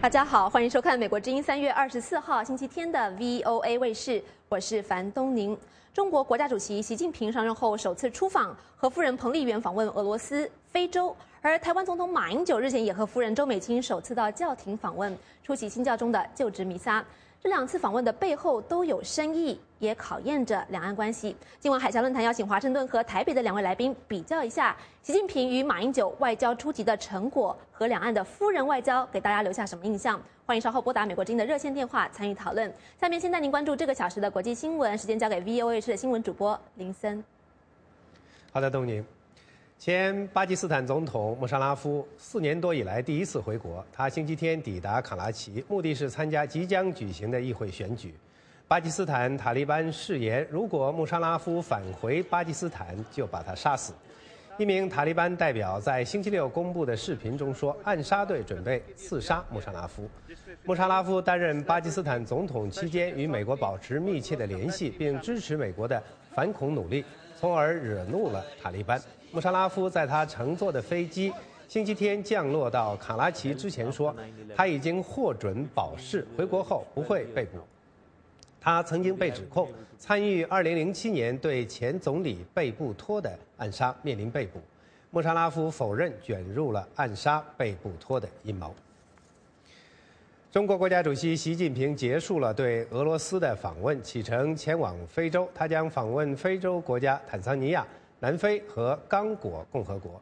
[0.00, 5.54] 大家好，欢迎收看美国之音三月二十四号星期天的 VOA 卫视，我是樊东宁。
[5.92, 15.14] 中国国家主席习近平上任后首次出访，和夫人彭丽媛访问俄罗斯、非洲，而台湾总统马英九日前也和夫人周美青首次到教廷访问，
[15.44, 17.04] 出席新教中的就职弥撒。
[17.42, 21.34] 这两次访问的背后都有深意，也考验着两岸关系。
[21.58, 30.20] 今晚海峡论坛邀请华盛顿和台北的两位来宾比较一下习近平与马英九外交初级的成果和两岸的夫人外交，给大家留下什么印象？
[30.44, 32.70] 欢迎稍后拨打美国之音的热线电话参与讨论。
[33.00, 37.24] 下面先带您关注这个小时的国际新闻，时间交给 VOA 的新闻主播林森。
[38.52, 39.02] 好的，东宁。
[39.80, 48.14] 前巴基斯坦总统穆沙拉夫四年多以来第一次回国，他星期天抵达卡拉奇，目的是参加即将举行的议会选举。
[48.68, 53.94] 巴基斯坦塔利班誓言，如果穆沙拉夫返回巴基斯坦，就把他杀死。
[54.58, 60.06] 一名塔利班代表在星期六公布的视频中说，暗杀队准备刺杀穆沙拉夫。
[60.64, 66.02] 穆沙拉夫担任巴基斯坦总统期间，与美国保持密切的联系，并支持美国的
[66.34, 67.02] 反恐努力，
[67.34, 69.00] 从而惹怒了塔利班。
[69.32, 71.32] 穆沙拉夫在他乘坐的飞机
[71.68, 74.14] 星期天降落到卡拉奇之前说，
[74.56, 77.58] 他已经获准保释，回国后不会被捕。
[78.60, 84.60] 他曾经被指控参与2007年对前总理贝布托的暗杀，面临被捕。
[85.10, 88.74] 穆沙拉夫否认卷入了暗杀贝布托的阴谋。
[90.50, 97.86] 中国国家主席习近平结束了对俄罗斯的访问，启程前往非洲，他将访问非洲国家坦桑尼亚。
[98.22, 100.20] 南非和刚果共和国，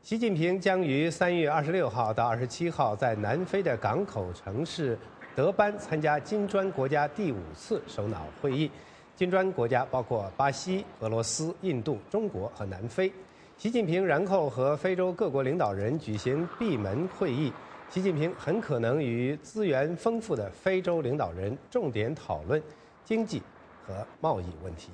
[0.00, 4.98] 习近平将于三月二十六号到二十七号在南非的港口城市
[5.34, 8.70] 德班参加金砖国家第五次首脑会议。
[9.14, 13.12] 金砖国家包括巴西、俄罗斯、印度、中国和南非。
[13.58, 17.52] 习近平然后和非洲各国领导人举行闭门会议。
[17.90, 22.62] 习近平很可能与资源丰富的非洲领导人重点讨论
[23.04, 23.42] 经济
[23.86, 24.88] 和贸易问题。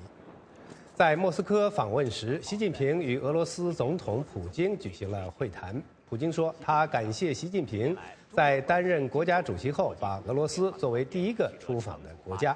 [0.95, 5.81] 在莫斯科访问时，习近平与俄罗斯总统普京举行了会谈。
[6.07, 7.97] 普京说，他感谢习近平
[8.31, 12.55] 在担任国家主席后，把俄罗斯作为第一个出访的国家。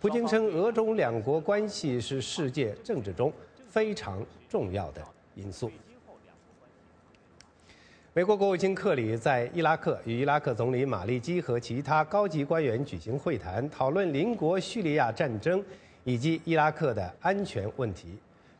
[0.00, 3.32] 普京称，俄中两国关系是世界政治中
[3.68, 5.00] 非常重要的
[5.36, 5.70] 因素。
[8.12, 15.64] 美国国务卿克里在伊拉克与伊拉克总理马利基和其他高级官员举行会谈，讨论邻国叙利亚战争。
[16.06, 18.06] 以及伊拉克的安全问题，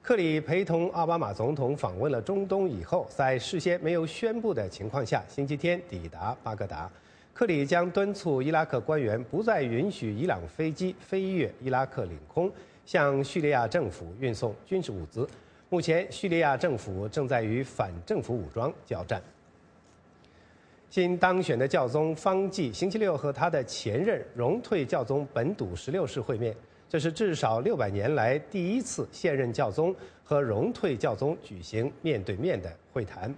[0.03, 6.91] 克里陪同奥巴马总统访问了中东以后，在事先没有宣布的情况下，星期天抵达巴格达。
[7.33, 12.51] 克里将敦促伊拉克官员不再允许伊朗飞机飞越伊拉克领空，
[12.85, 15.29] 向叙利亚政府运送军事物资。
[15.69, 19.23] 目前，叙利亚政府正在与反政府武装交战。
[20.91, 26.53] 新当选的教宗方济星期六和他的前任荣退教宗本笃十六世会面。
[26.89, 33.35] 这是至少六百年来第一次现任教宗和荣退教宗举行面对面的会谈。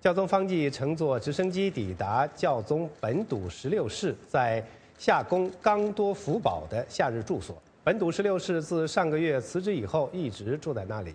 [0.00, 4.64] 教宗方济乘坐直升机抵达教宗本笃十六世在
[4.98, 7.56] 夏宫冈多福堡的夏日住所。
[7.82, 11.14] 本笃十六世自上个月辞职以后一直住在那里。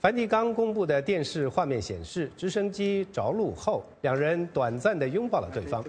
[0.00, 5.84] 梵蒂冈公布的电视画面显示，直升机着陆后，两人短暂地拥抱了对方。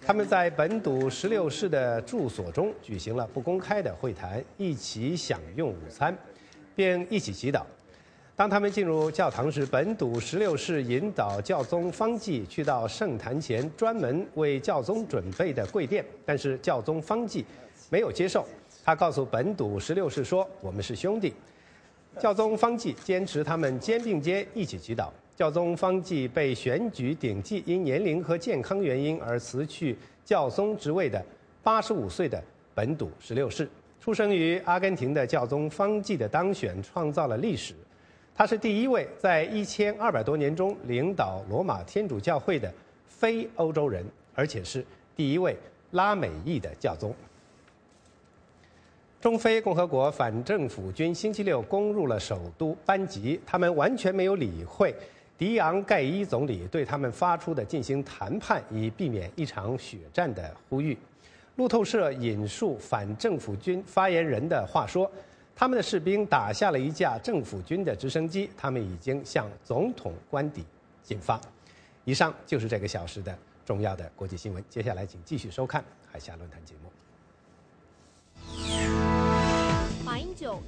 [0.00, 6.16] 他们在本笃十六世的住所中举行了不公开的会谈，一起享用午餐，
[6.74, 7.60] 并一起祈祷。
[8.34, 17.44] 当他们进入教堂时，本笃十六世引导教宗方济去到圣坛前专门为教宗准备的贵殿，但是教宗方济
[17.90, 18.46] 没有接受。
[18.82, 21.34] 他告诉本笃十六世说：“我们是兄弟。”
[22.18, 25.08] 教宗方济坚持他们肩并肩一起祈祷。
[25.36, 31.24] 教宗方济被选举顶替因年龄和健康原因而辞去教宗职位的
[31.62, 32.42] 八十五岁的
[32.74, 33.66] 本笃十六世。
[34.00, 37.74] 出生于阿根廷的教宗方济的当选创造了历史，
[38.34, 42.72] 他是第一位在一千二百多年中领导罗马天主教会的
[43.08, 44.04] 非欧洲人，
[44.34, 44.84] 而且是
[45.16, 45.56] 第一位
[45.92, 47.14] 拉美裔的教宗。
[49.20, 54.94] 中非共和国反政府军星期六攻入了首都班吉，他们完全没有理会
[55.36, 60.96] 迪昂盖伊总理对他们发出的进行谈判以避免一场血战的呼吁。
[61.56, 65.10] 路透社引述反政府军发言人的话说
[65.54, 70.64] ：“他们的士兵打下了一架政府军的直升机，他们已经向总统官邸
[71.02, 71.38] 进发。”
[72.06, 73.36] 以上就是这个小时的
[73.66, 74.64] 重要的国际新闻。
[74.70, 76.90] 接下来，请继续收看海峡论坛节目。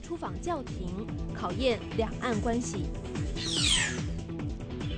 [0.00, 2.86] 出访叫停考验两岸关系。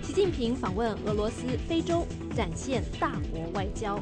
[0.02, 2.06] 习近平访问俄罗斯非洲
[2.36, 3.98] 展现大国外交。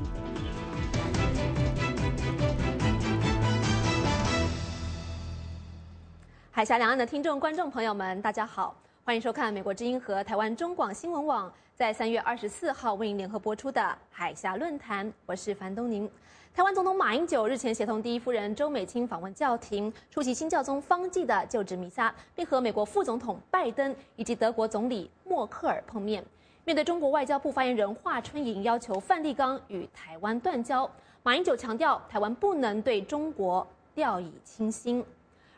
[6.51, 16.09] 海峡两岸的听众观众朋友们大家好欢迎收看美国之音和台湾中广新闻网在三月二十四号为您联合播出的海峡论坛我是樊东宁。
[16.55, 26.23] 台湾总统马英九日前协同第一夫人周美青访问教廷，出席新教宗方济的就职弥撒，并和美国副总统拜登以及德国总理默克尔碰面。
[26.67, 30.89] 面对中国外交部发言人华春莹要求范立刚与台湾断交，
[31.23, 35.03] 马英九强调台湾不能对中国掉以轻心。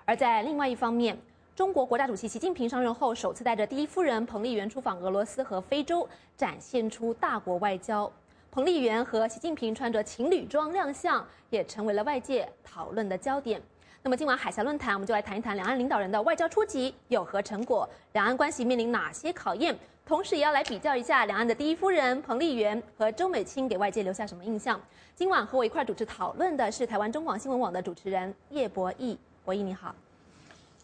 [0.04, 1.18] 而在另外一方面，
[1.56, 8.08] 中国国家主席习近平上任后，首次带着第一夫人彭丽媛出访俄罗斯和非洲，展现出大国外交。
[8.54, 13.60] 彭丽媛和习近平穿着情侣装亮相，也成为了外界讨论的焦点。
[14.00, 24.80] 那么今晚海峡论坛，我们就来谈一谈两岸领导人的外交初级有何成果，两岸关系面临哪些考验，同时也要来比较一下两岸的第一夫人彭丽媛和周美青给外界留下什么印象。
[25.16, 29.16] 今晚和我一块主持讨论的是台湾中广新闻网的主持人叶博弈。
[29.44, 29.92] 博弈你好，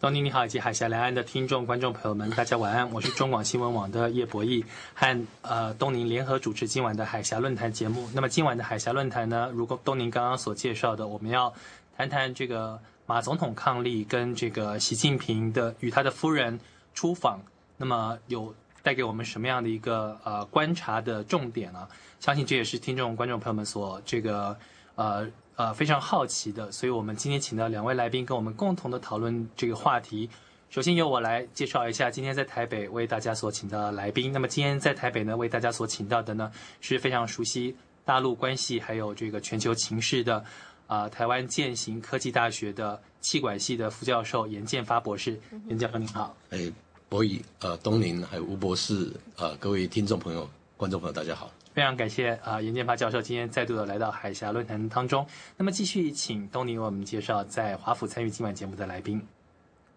[0.00, 2.90] 东宁你好，以及海峡两岸的听众、观众朋友们，大家晚安。
[2.90, 4.64] 我是中广新闻网的叶博弈，
[4.94, 8.08] 和呃东宁联合主持今晚的海峡论坛节目。
[8.14, 11.52] 那么今晚的海峡论坛呢，如果东宁刚刚所介绍的，我们要
[11.98, 16.58] 谈谈这个马总统抗力跟这个习近平的与他的夫人
[16.94, 17.38] 出访，
[17.76, 21.86] 那么有带给我们什么样的一个呃观察的重点呢？
[22.20, 24.56] 相信这也是听众、观众朋友们所这个
[24.94, 25.28] 呃。
[25.60, 30.26] 呃，非常好奇的，所以我们今天请到两位来宾跟我们共同的讨论这个话题。
[30.70, 34.32] 首先由我来介绍一下今天在台北为大家所请到的来宾。
[34.32, 37.76] 那么今天在台北呢，为大家所请到的呢是非常熟悉
[38.06, 40.42] 大陆关系还有这个全球情势的，
[40.86, 45.38] 啊，台湾建行科技大学的气管系的副教授严建发博士。
[45.68, 46.34] 严教授您好。
[46.48, 46.72] 哎，
[47.10, 50.48] 博宇，呃，东林还有吴博士，呃，各位听众朋友、
[50.78, 51.50] 观众朋友，大家好。
[51.72, 55.24] 非常感谢啊，严建发教授今天再度的来到海峡论坛当中。
[55.56, 59.24] 那么继续请东尼为我们介绍在华府参与今晚节目的来宾。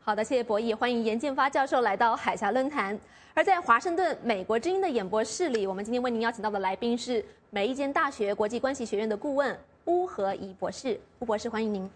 [0.02, 2.98] 好的，谢谢博弈，欢迎严建发教授来到海峡论坛。
[3.34, 11.00] 而在华盛顿美国之音的演播室里，我们今天为您邀请到的来宾是美利坚大学国际关系学院的顾问乌和仪博士。
[11.20, 11.90] 乌博士，欢迎您。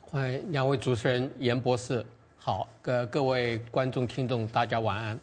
[0.00, 2.02] 欢迎两位主持人，严博士
[2.38, 5.20] 好，各各位观众听众，大家晚安。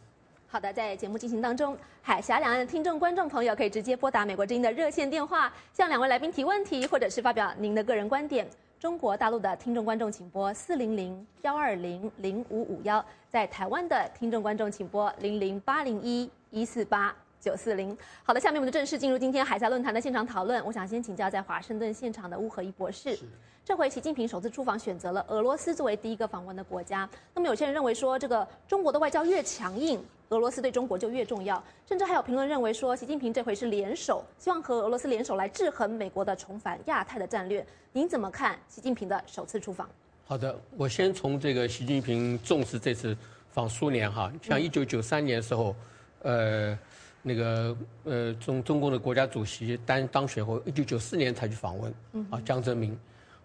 [0.51, 8.47] 好的，在节目进行当中，海峡两岸的听众、观众朋友可以直接拨打美国之音的热线电话，向两位来宾提问题，或者是发表您的个人观点。
[8.79, 17.97] 中国大陆的听众、观众请拨四零零幺二零零五五幺，在台湾的听众、观众请拨零零八零一一四八九四零。
[18.23, 20.63] 好的，下面我们就正式进入今天海峡论坛的现场讨论。
[20.65, 23.17] 我想先请教在华盛顿现场的乌合一博士。
[23.63, 27.07] 这回习近平首次出访，选择了俄罗斯作为第一个访问的国家。
[27.35, 31.63] 那么有些人认为说，这个中国的外交越强硬，俄罗斯对中国就越重要。
[31.87, 37.63] 甚至还有评论认为说，习近平这回是联手，希望和俄罗斯联手来制衡美国的重返亚太的战略。
[37.91, 39.87] 您怎么看习近平的首次出访？
[40.25, 43.15] 好的，我先从这个习近平重视这次
[43.51, 45.75] 访苏联哈，像一九九三年时候，
[46.23, 46.77] 呃，
[47.21, 51.93] 那个呃中中共的国家主席当当选后，一九九四年才去访问，
[52.29, 52.97] 啊，江泽民。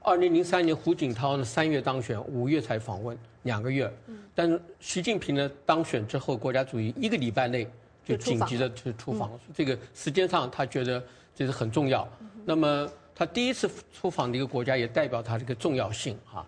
[0.07, 3.91] 二零零三年，胡锦涛呢三月当选，五月才访问，两个月。
[4.35, 7.67] 但是习近平呢当选之后，国家主席一个礼拜内
[8.05, 11.03] 就紧急的去出访，这个时间上他觉得
[11.35, 12.07] 这是很重要。
[12.45, 16.47] 那么他第一次出访的一个国家，也代表他这个重要性哈。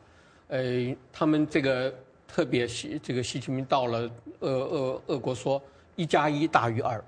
[0.48, 1.92] 呃，他们这个
[2.28, 4.10] 特别习这个习近平到了
[4.40, 5.62] 俄俄俄国说
[5.94, 7.02] 一加一大于二，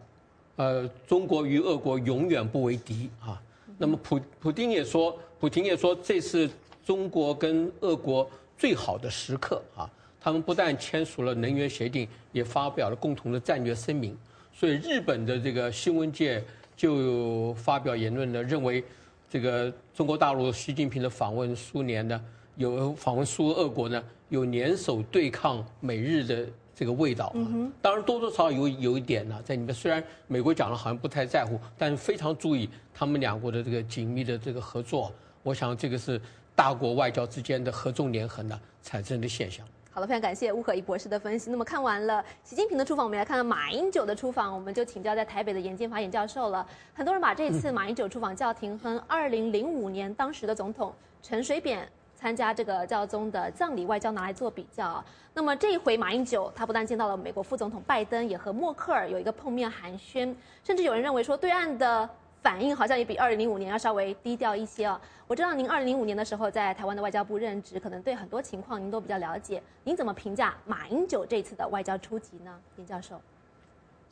[0.59, 3.41] 呃，中国与俄国永远不为敌啊。
[3.79, 5.19] 那么普普京也说。
[5.41, 6.51] 普京也说，这是
[6.85, 9.89] 中国跟俄国最好的时刻啊！
[10.21, 14.19] 他们不但签署了能源协定，也发表了共同的战略声明。
[14.53, 16.43] 所以，日本的这个新闻界
[16.77, 18.83] 就发表言论呢，认为
[19.31, 22.21] 这个中国大陆习近平的访问苏联呢，
[22.59, 27.31] 有访问苏俄国呢，有联手对抗美日的这个味道。
[27.37, 29.73] 嗯当然，多多少少有有一点呢，在里面。
[29.73, 35.13] 虽然美国讲了，好像不太在乎，但是非常注意他们两国的这个紧密的这个合作。
[35.45, 36.21] 我想这个是
[36.57, 39.65] 大国外交之间的合纵连横的产生的现象。
[39.93, 41.53] 好了，非常感谢乌可一博士的分析。
[41.53, 46.67] 那么看完了习近平的出访，我们来看看马英九的出访，我们就请教在台北的严建发严教授了。
[46.93, 55.05] 很多人把这次马英九出访叫停和二零零五年当时的总统陈水扁参加这个教宗的葬礼外交拿来做比较。
[55.35, 60.35] 那么这一回马英九他不但见到了美国副总统拜登，也和默克尔有一个碰面寒暄，
[60.65, 62.09] 甚至有人认为说对岸的。
[62.41, 64.99] 反应好像也比二零零五年要稍微低调一些哦。
[65.27, 69.61] 我知道您二零零五年的时候在台湾的外交部任职，可能对很多情况您都比较了解。
[69.83, 72.57] 您怎么评价马英九这次的外交出击呢？
[72.77, 73.21] 林教授，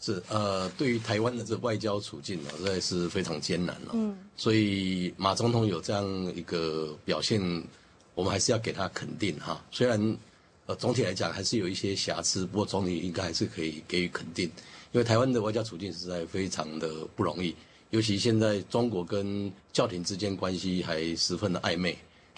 [0.00, 3.92] 是呃，对于台湾的这外交处境呢，实在是非常艰难了。
[3.92, 7.40] 嗯，所以马总统有这样一个表现，
[8.16, 9.62] 我们还是要给他肯定哈。
[9.70, 10.16] 虽然
[10.64, 14.46] 呃，总体来讲还是有一些瑕疵，不过总体应该还是可以给予肯定，
[14.90, 17.54] 因为台湾的外交处境实在非常的不容易，
[17.90, 21.96] 尤其现在中国跟教廷之间关系还十分的暧昧，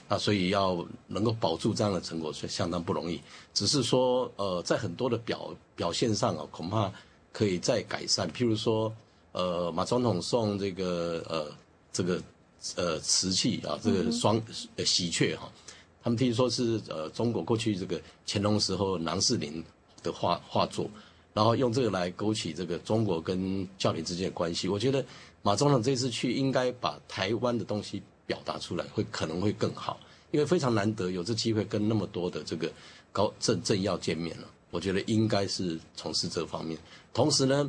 [0.09, 3.19] 啊，所以要能够保住这样的成果是相当不容易。
[3.55, 6.93] 只是说，呃，在很多的表表现上啊，恐怕
[7.33, 8.93] 可以再改善，譬如说，
[9.33, 11.51] 呃，马总统送这个呃
[11.91, 12.23] 这个
[12.75, 14.39] 呃瓷器啊，这个双
[14.77, 15.51] 呃喜鹊哈。
[16.03, 19.63] 他们听说是呃中国过去这个乾隆时候郎世宁
[20.03, 20.89] 的画画作，
[21.35, 24.69] 然后用这个来勾起这个中国跟教廷之间的关系。
[24.69, 25.05] 我觉得
[25.43, 29.99] 马总统这次去应该把台湾的东西表达出来，会可能会更好，
[30.31, 32.71] 因为非常难得有这机会跟那么多的这个
[33.13, 34.49] 高政政要见面了。
[34.71, 36.79] 我觉得应该是从事这方面。
[37.13, 37.69] 同时呢，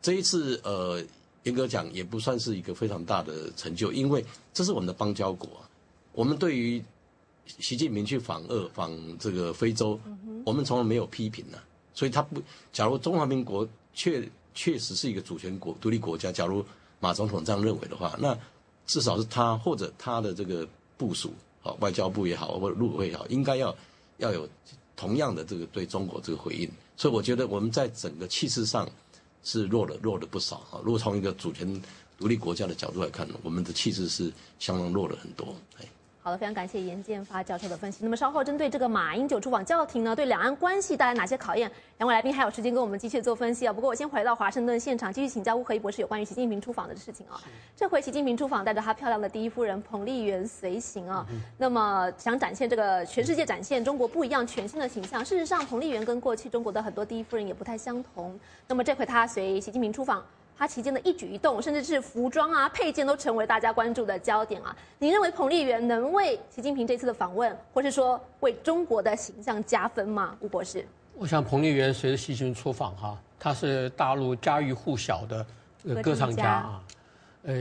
[0.00, 1.04] 这一次呃
[1.44, 5.48] 严格讲也不算是一个非常大的成就，因为这是我们的邦交国，
[6.12, 6.82] 我们对于。
[7.46, 9.98] 习近平去访俄访这个非洲，
[10.44, 11.58] 我们从来没有批评呢。
[11.94, 16.64] 所以他不，假如中华民国确确实是一个主权国独立国家，假如
[17.00, 18.36] 马总统这样认为的话，那
[18.86, 23.74] 至少是他或者他的这个部署，啊，外交部也好或者陆委会也好，应该要
[24.18, 24.46] 要有
[24.94, 26.70] 同样的这个对中国这个回应。
[26.96, 28.86] 所以我觉得我们在整个气势上
[29.42, 30.80] 是弱了弱了不少啊。
[30.84, 31.82] 如果从一个主权
[32.18, 35.54] 独立国家的角度来看，我们的气势是相当弱了很多。
[35.80, 35.86] 哎。
[36.26, 38.00] 好的，非常感谢严建发教授的分析。
[38.02, 41.70] 那么稍后针对这个马英九出访教廷呢，对两岸关系带来哪些考验？
[41.98, 43.72] 两位来宾还有时间跟我们继续做分析啊。
[43.72, 47.40] 不过我先回到华盛顿现场，继续请教乌合一博士有关于习近平出访的事情啊。
[47.76, 51.24] 这回习近平出访带着他漂亮的第一夫人彭丽媛随行啊，
[51.58, 55.24] 那么想展现这个全世界展现中国不一样全新的形象。
[55.24, 58.36] 事实上，彭丽媛跟过去中国的很多第一夫人也不太相同。
[58.66, 60.24] 那么这回她随习近平出访。
[60.58, 64.74] 他期间的一举一动，甚至是服装啊、配件，都成为大家关注的焦点啊。
[64.98, 70.34] 您认为彭丽媛能为习近平这次的访问，或是说为中国的形象加分吗？
[70.40, 75.46] 吴博士，我想彭丽媛随着习近平出访哈，她是大陆家喻户晓的
[76.02, 76.82] 歌唱家啊。
[77.42, 77.54] 呃，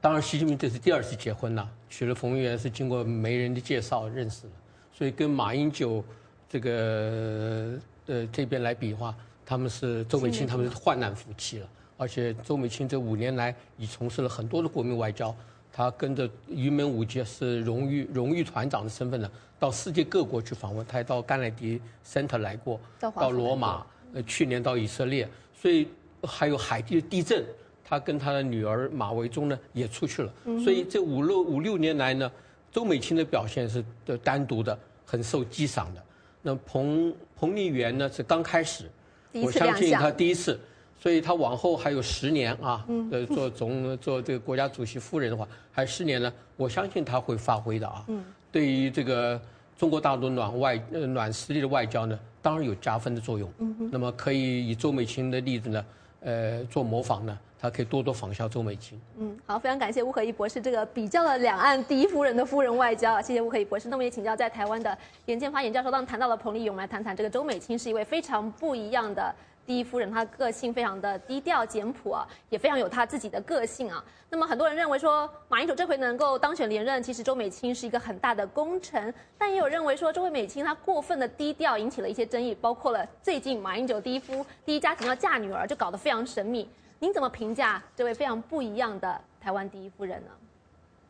[0.00, 4.52] 当然习近平这是第二次结婚了，娶了彭丽媛是经过媒人的介绍认识的，
[4.92, 6.04] 所以跟马英九
[6.48, 9.12] 这个呃这边来比的话，
[9.44, 11.68] 他们是周美青他们是患难夫妻了。
[11.96, 15.34] 而且周美青这五年来已从事了很多的国民外交，
[15.72, 25.88] 他跟着云门舞集是荣誉荣誉团长的身份呢，到世界各国去访问，他还到甘乃迪 Center 来过，到罗马，呃，去年到以色列，所以
[26.22, 27.44] 还有海地的地震，
[27.82, 32.30] 他跟他的女儿马维忠呢也出去了，所以这五六五六年来呢，
[32.70, 36.02] 周美青的表现是的单独的，很受激赏的。
[36.42, 38.90] 那彭彭丽媛呢是刚开始，
[39.32, 40.60] 我相信他第一次。
[40.98, 48.04] 所以他往后还有十年啊，呃，做总做这个国家主席夫人的话，还有十年呢，我相信他会发挥的啊。
[48.08, 49.38] 嗯对于这个
[49.76, 53.52] 中国大陆暖外呃暖实力的外交呢，当然有加分的作用。
[53.58, 55.84] 嗯那么可以以周美青的例子呢，
[56.20, 58.98] 呃，做模仿呢，他可以多多仿效周美青。
[59.18, 63.90] 嗯，好，非常感谢乌合一博士这个比较了两岸第一夫人的夫人外交，谢谢乌合一博士。
[63.90, 69.34] 那么也请教在台湾的严建发严教授，当谈到了彭丽媛，我们来谈谈这个周美青是一位非常不一样的。
[69.66, 74.02] 第一夫人，她个性非常的低调简朴啊，也非常有她自己的个性啊。
[74.30, 79.12] 那么很多人认为说，马英九这回能够当选连任，其实周美青是一个很大的功臣。
[79.36, 86.68] 但也有认为说，周美青她过分的低调，引起了一些争议，包括了最近马英九第一夫第一家庭要嫁女儿，就搞得非常神秘。
[86.98, 90.30] 您怎么评价这位非常不一样的台湾第一夫人呢？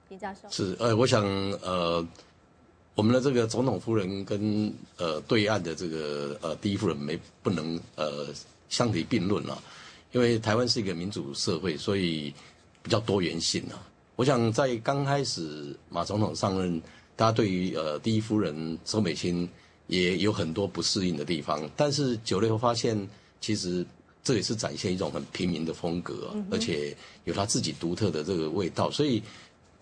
[0.08, 1.22] 林教授是呃，我想
[1.62, 2.04] 呃。
[2.96, 8.28] 我们的这个总统夫人跟呃对岸的这个呃第一夫人没不能呃
[8.70, 9.62] 相提并论了，
[10.12, 12.32] 因为台湾是一个民主社会，所以
[12.82, 13.76] 比较多元性啊。
[14.16, 16.80] 我想在刚开始马总统上任，
[17.14, 19.46] 大家对于呃第一夫人周美青
[19.88, 22.98] 也有很多不适应的地方，但是久了以后发现，
[23.42, 23.84] 其实
[24.24, 29.22] 这也是展现一种很平民的风格，而且有他自己独特的这个味道，所以。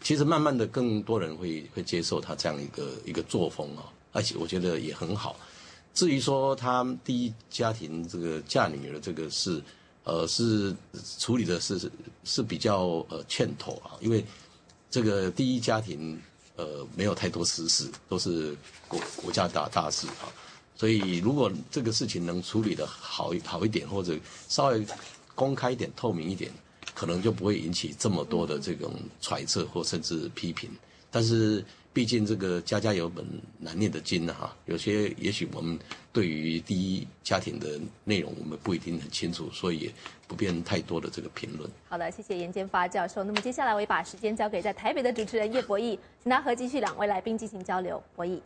[0.01, 5.37] 其实慢慢的，更多人会会接受他这样一个一个作风啊，而且我觉得也很好。
[5.95, 9.63] 至于说他第一家庭这个嫁女儿这个事，
[10.03, 10.75] 呃，是
[11.19, 11.91] 处理的是
[12.25, 14.23] 是比较呃欠妥啊，因为
[14.91, 16.21] 这个第一家庭
[16.57, 18.55] 呃没有太多私事，都是
[18.89, 20.29] 国国家大大事啊，
[20.77, 24.87] 所以如果这个事情能处理的好好一点，或者稍微
[25.35, 26.53] 公开一点、透明一点。
[27.04, 30.70] 可能就不会引起这么多的这种揣测或甚至批评，
[31.11, 33.23] 但是毕竟这个家家有本
[33.58, 35.78] 难念的经啊，哈，有些也许我们
[36.14, 39.92] 对于第一家庭的内容我们不一定很清楚，所以
[40.26, 41.70] 不便太多的这个评论。
[41.90, 43.23] 好的，谢谢严建发教授。
[43.23, 48.02] 那么接下来我也把时间交给在台北的主持人叶博弈，请他和继续两位来宾进行交流。
[48.16, 48.40] 博弈。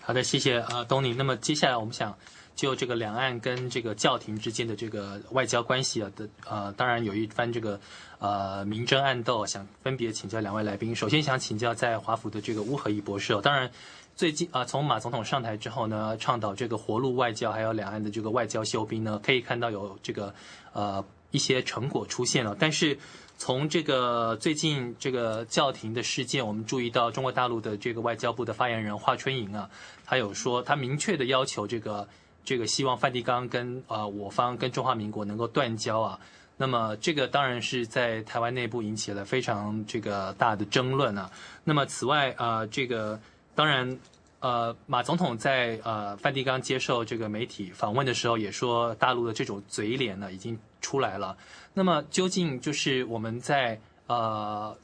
[0.00, 1.14] 好的，谢谢呃东尼。
[1.14, 2.16] 那么接下来我们想
[2.54, 7.80] 就这个两岸跟这个教廷之间的这个外交关系啊的呃，当然有一番这个
[8.18, 10.94] 呃明争暗斗，想分别请教两位来宾。
[10.94, 13.70] 首先想请教在华府的这个乌合义博士，当然。
[14.16, 20.32] 最近啊，从马总统上台之后呢，倡导这个活路外交，还有两岸的这个外交修兵呢，可以看到有这个
[20.72, 22.56] 呃一些成果出现了。
[22.56, 22.96] 但是
[23.44, 29.68] 从这个最近这个教廷的事件，我们注意到中国大陆的这个外交部的发言人华春莹啊，
[30.06, 32.08] 他有说他明确的要求这个
[32.42, 36.18] 这个希望梵蒂冈跟呃我方跟中华民国能够断交啊。
[36.56, 41.30] 那么这个当然是在台湾内部引起了非常这个大的争论啊。
[41.64, 43.20] 那么此外啊这个。
[43.56, 43.98] 当然，
[44.40, 51.36] 呃，马总统在呃梵蒂冈接受这个媒体访问的时候，也说大陆的这种嘴脸呢已经出来了。
[51.74, 54.74] 那么，究竟就是我们在呃，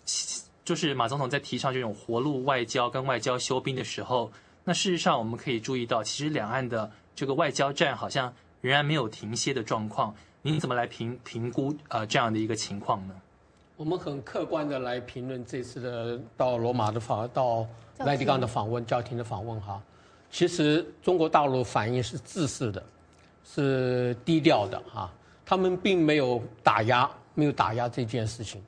[0.64, 4.30] 就是马总统在提倡这种活路外交跟外交休兵的时候，
[4.64, 10.14] 那事实上我们可以注意到，其实两岸的这个外交战好像仍然没有停歇的状况。
[10.42, 13.14] 您怎么来评评估呃这样的一个情况呢？
[13.76, 17.66] 我们很客观的来评论这次的到罗马的访到。
[18.02, 19.78] 赖蒂冈的访问，教廷的访问，哈，
[20.30, 22.82] 其实中国大陆反应是自私的，
[23.44, 25.12] 是低调的，哈，
[25.50, 28.62] 他们并没有打压，没有打压这件事情。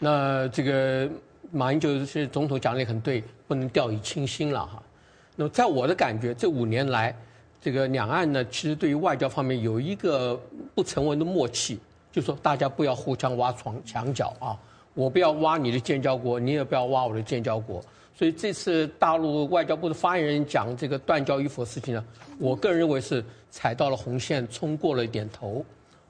[0.00, 1.08] 那这个
[1.52, 4.82] 马英九是总统讲的也很对，不能掉以轻心了，哈。
[5.36, 7.16] 那么在我的感觉，这五年来，
[7.60, 10.36] 这个两岸呢，其实对于外交方面有一个
[10.74, 11.78] 不成文的默契，
[12.10, 14.58] 就说大家不要互相挖床墙角啊，
[14.94, 17.80] 我不要挖你的建交国，你也不要挖我的建交国。
[18.12, 22.04] 所以这次大陆外交部的发言人讲这个断交与否事情呢，
[22.40, 25.64] 我个人认为是踩到了红线，冲过了一点头，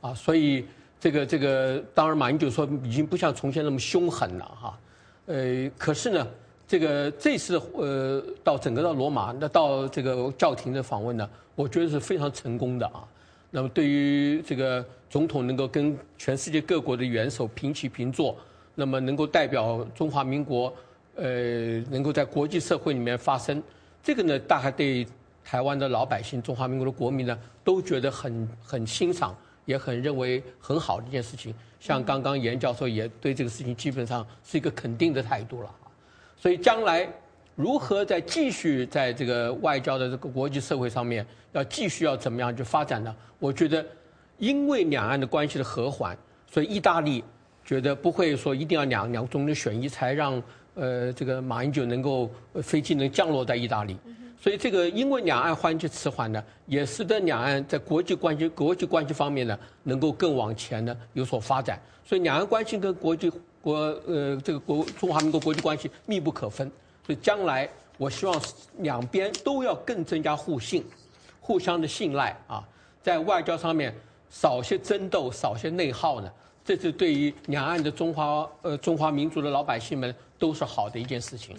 [0.04, 0.66] 啊，所以
[1.00, 4.78] 这个这个当然马英九说已经不像从前那么凶狠了哈，
[5.24, 6.26] 呃，可是呢，
[6.68, 13.02] 这个这次呃到整个到罗马那到这个教廷的访问呢，我觉得是非常成功的啊。
[13.50, 18.36] 那么对于这个总统能够跟全世界各国的元首平起平坐，
[18.74, 20.70] 那么能够代表中华民国。
[21.16, 23.62] 呃，能够在国际社会里面发声，
[24.02, 25.06] 这个呢，大概对
[25.44, 29.32] 台湾的老百姓、中华民国的国民呢，都觉得很很欣赏，
[29.64, 31.54] 也很认为很好的一件事情。
[31.80, 35.70] 像刚刚严教授也对这个事情基本上是一个肯定的态度了。
[36.36, 37.08] 所以将来
[37.54, 43.14] 如何在继续在这个外交的这个国际社会上面要继续要怎么样去发展呢？
[43.38, 43.84] 我觉得，
[44.38, 46.16] 因为两岸的关系的和缓，
[46.50, 47.22] 所以意大利
[47.64, 50.42] 觉得不会说一定要两两中的选一才让。
[50.76, 52.28] 呃，这个马英九能够
[52.60, 53.96] 飞机能降落在意大利，
[54.44, 61.80] 所以这个因为两岸关系迟缓呢，也使得两岸在国际关系、国际关系方面呢，能够更往前呢有所发展。
[62.04, 63.76] 所以两岸关系跟国际国
[64.06, 66.70] 呃这个国中华民国国际关系密不可分。
[67.06, 68.38] 所以将来我希望
[68.80, 70.84] 两边都要更增加互信，
[71.40, 72.62] 互相的信赖啊，
[73.02, 73.94] 在外交上面
[74.28, 76.30] 少些争斗，少些内耗呢。
[76.62, 81.56] 这是对于两岸的中华呃中华民族的老百姓们都是好的一件事情。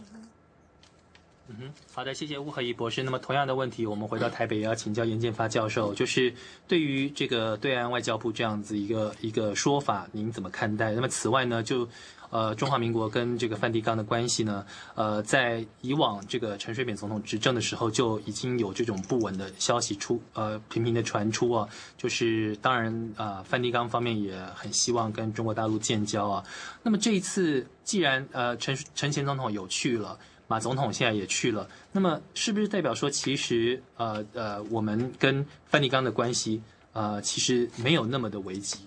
[1.48, 3.04] 嗯哼，好的，谢谢吴和义博士。
[3.04, 6.34] 那么同样的问题，我们回到台北也要请教严建发教授，就是
[6.68, 10.92] 对于这个对岸外交部这样子一个一个说法，您怎么看待？
[10.94, 11.88] 那么此外呢，就。
[12.32, 21.70] 呃，中华民国跟这个梵蒂冈的关系呢，呃，在以往这个陈水扁总统执政的时候，就已经有这种不稳的消息出，呃，频频的传出啊。
[21.98, 26.44] 就是当然，呃，梵蒂冈方面也很希望跟中国大陆建交啊。
[26.84, 36.62] 那么这一次，既然呃陈陈前总统有去了，马总统现在也去了，那么是不是代表说，其实呃呃，我们跟梵蒂冈的关系，
[36.94, 38.78] 呃，其实没有那么的危机？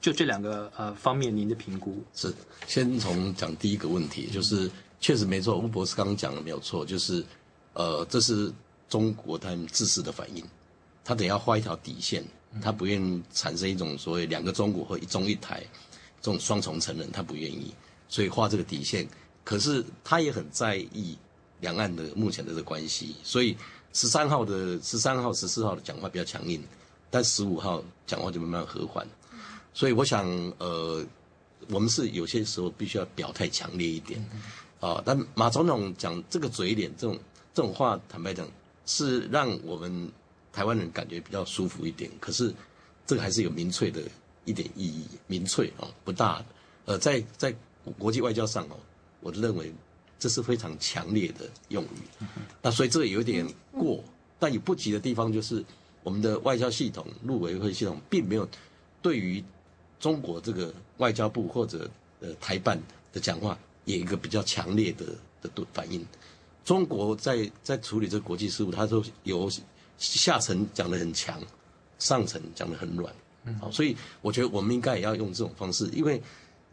[0.00, 2.32] 就这两个呃方面，您的评估是
[2.66, 7.24] 先从讲第一个问题，就是确实没错，吴博士刚刚讲的没有错，就是
[7.72, 8.52] 呃，这是
[8.88, 10.44] 中国他们自私的反应，
[11.04, 12.22] 他等要画一条底线，
[12.62, 15.62] 他不愿意产生一种所谓两个中国或一中一台
[16.20, 17.74] 这种双重承认，他不愿意，
[18.08, 19.08] 所以画这个底线。
[19.48, 21.16] 可是他也很在意
[21.60, 23.56] 两岸的目前的这个关系，所以
[23.94, 26.62] 十三号的十三号、十四号的讲话比较强硬，
[27.08, 29.08] 但十五号讲话就慢慢和缓。
[29.72, 31.02] 所以我想，呃，
[31.70, 34.22] 我们是有些时候必须要表态强烈一点，
[34.80, 37.18] 啊，但马总统讲这个嘴脸，这种
[37.54, 38.46] 这种话，坦白讲，
[38.84, 40.12] 是让我们
[40.52, 42.10] 台湾人感觉比较舒服一点。
[42.20, 42.52] 可是，
[43.06, 44.02] 这个还是有民粹的
[44.44, 46.44] 一点意义，民粹啊不大。
[46.84, 47.56] 呃，在在
[47.98, 48.76] 国际外交上哦，
[49.20, 49.72] 我认为
[50.18, 52.26] 这是非常强烈的用语。
[52.62, 54.02] 那所以这个有点过，
[54.38, 55.64] 但也不及的地方就是
[56.02, 58.48] 我们的外交系统、陆委会系统并没有
[59.02, 59.42] 对于。
[60.00, 62.80] 中国这个外交部或者呃台办
[63.12, 65.06] 的讲话，有一个比较强烈的
[65.42, 66.06] 的反应。
[66.64, 69.50] 中国在在处理这个国际事务，它都有
[69.98, 71.42] 下层讲得很强，
[71.98, 73.12] 上层讲得很软。
[73.60, 76.22] 好，所以我觉得我们应该也要用这种方式，因为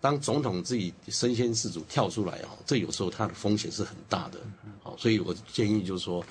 [0.06, 4.40] 当总统自己身先士卒跳出来哦，这有时候它的风险是很大的。
[4.84, 6.24] 好，所以我建议就是说，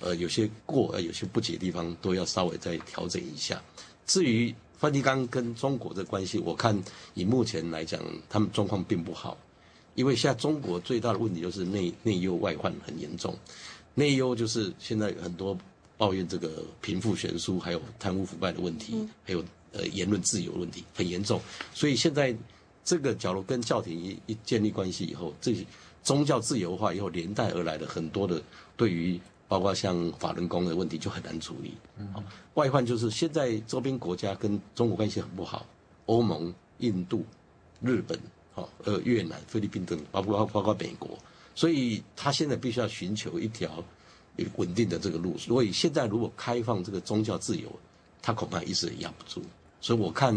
[0.00, 3.58] 呃，有些过呃有些不解的地方都要稍微再调整一下。
[4.06, 6.78] 至于梵蒂冈跟中国的关系，我看
[7.14, 9.34] 以目前来讲，他们状况并不好，
[9.94, 13.34] 因为现在中国最大的问题就是内内忧外患很严重，
[13.94, 15.56] 内忧就是现在很多
[15.96, 19.42] 抱怨这个贫富悬殊，还有贪污腐败的问题，还有。
[19.74, 21.40] 呃，言论自由问题很严重，
[21.72, 22.36] 所以现在
[22.84, 25.64] 这个假如跟教廷一一建立关系以后，这些
[26.02, 28.42] 宗教自由化以后连带而来的很多的
[28.76, 31.74] 对于包括像法轮功的问题就很难处理。
[31.98, 32.12] 嗯，
[32.54, 35.66] 外患就是现在周边国家跟中国关系很不好，
[36.06, 37.24] 欧盟、印度、
[37.80, 38.18] 日本、
[38.52, 41.18] 好呃越南、菲律宾等，包括包括美国，
[41.54, 43.84] 所以他现在必须要寻求一条
[44.56, 45.36] 稳定的这个路。
[45.36, 47.70] 所以现在如果开放这个宗教自由，
[48.22, 49.42] 他恐怕一时也压不住。
[49.82, 50.34] 所以我看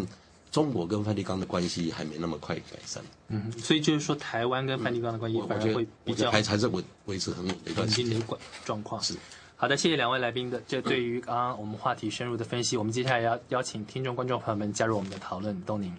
[0.55, 3.03] 中国跟梵蒂冈的关系还没那么快改善。
[3.27, 8.25] 嗯，所以就是说台湾跟梵蒂冈的关系反而会比较还还是稳维持很稳的一段时间的
[8.63, 9.01] 状况。
[9.01, 9.17] 是，
[9.57, 12.77] 好的，谢谢两位来宾的这对于刚刚我们话题深入的分析。
[12.77, 15.61] 我们接下来要邀请听众观众朋友们加入我们的讨论。
[15.63, 15.93] 东宁。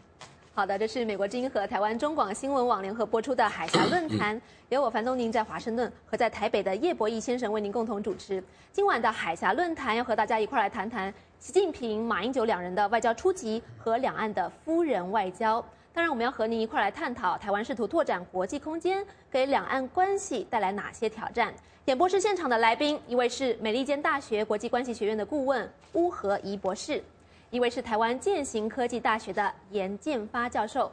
[0.54, 4.40] 好的，这是美国之音和台湾中广新闻网联合播出的海峡论坛，
[4.70, 8.42] 由我樊东宁在华盛顿和在台北的叶博弈先生为您共同主持。
[8.72, 15.64] 今晚的海峡论坛要和大家一块来谈谈习近平、马英九两人的外交初级和两岸的夫人外交。
[15.92, 21.52] 当然，我们要和您一块来探讨台湾试图拓展国际空间，给两岸关系带来哪些挑战。
[21.84, 27.02] 演播室现场的来宾，一位是美利坚大学国际关系学院的顾问乌和怡博士。
[27.50, 30.90] 一位是台湾建行科技大学的严建发教授，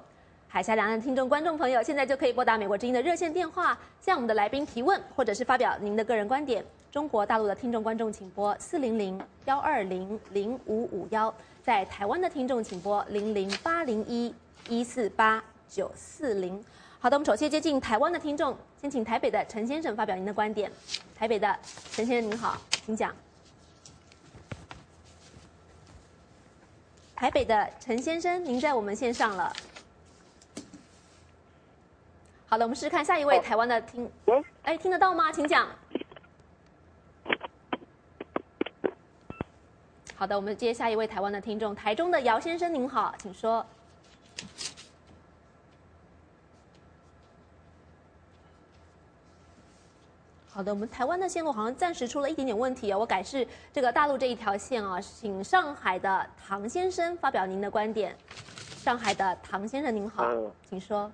[0.54, 6.64] 海峡两岸听众观众朋友，现在就可以拨打美国之音的热线电话，向我们的来宾提问，或者是发表您的个人观点。
[6.92, 14.32] 中国大陆的听众观众请拨四零零幺二零零五五幺，在台湾的听众请拨零零八零一
[14.70, 16.64] 一四八九四零。
[17.00, 20.72] 好的，我们首先接近台湾的听众，先请台北的陈先生发表您的观点。
[21.16, 21.58] 台北的
[21.92, 23.12] 陈先生您好，请讲。
[27.16, 29.52] 台北的陈先生，您在我们线上了。
[32.54, 34.08] 好的，我们试试看下一位台湾的听，
[34.62, 35.32] 哎，听得到吗？
[35.32, 35.68] 请讲。
[40.14, 43.66] 好的，我们接下一位台湾的听众，台中的姚先生，您好，请说。
[50.48, 58.16] 好的，我们台湾的线路好像暂时出了一点点问题啊，我改是这个大陆这一条线啊，请上海的唐先生发表您的观点。
[58.78, 60.32] 上海的唐先生您好，
[60.70, 61.12] 请说。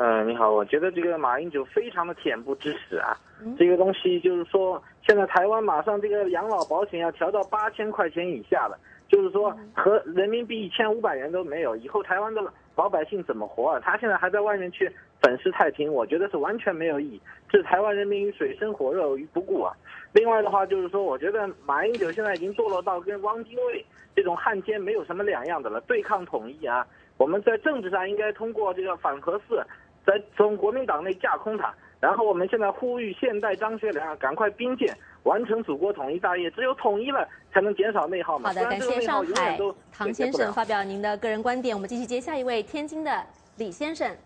[0.00, 3.16] 嗯，你好，我觉得这个马英九非常的恬不知耻啊，
[3.58, 12.40] 这个东西就是说，现在台湾马上这个养老保险要调到八千块钱以下了，就是说和人民币一千五百元都没有，以后台湾的
[12.76, 13.80] 老百姓怎么活啊？
[13.80, 14.88] 他现在还在外面去。
[15.20, 19.74] 粉饰太平，我觉得是完全没有意义，置台湾人民于水深火热于不顾啊！
[20.12, 23.84] 另外的话就是说，我觉得马英九现在已经堕落到跟汪精卫
[24.14, 26.86] 这种汉奸没有什么两样的了，对抗统一啊！
[27.16, 29.60] 我们在政治上应该通过这个反核四，
[30.08, 38.48] 在从国民党内架空他，然后我们现在呼吁现代张学良赶快兵谏，完成祖国统一大业，只有统一了才能减少内耗嘛！
[38.48, 39.58] 好的，感谢上海
[39.92, 43.22] 唐先生发表您的个人观点，我们继续接下一位天津的
[43.56, 44.16] 李先生。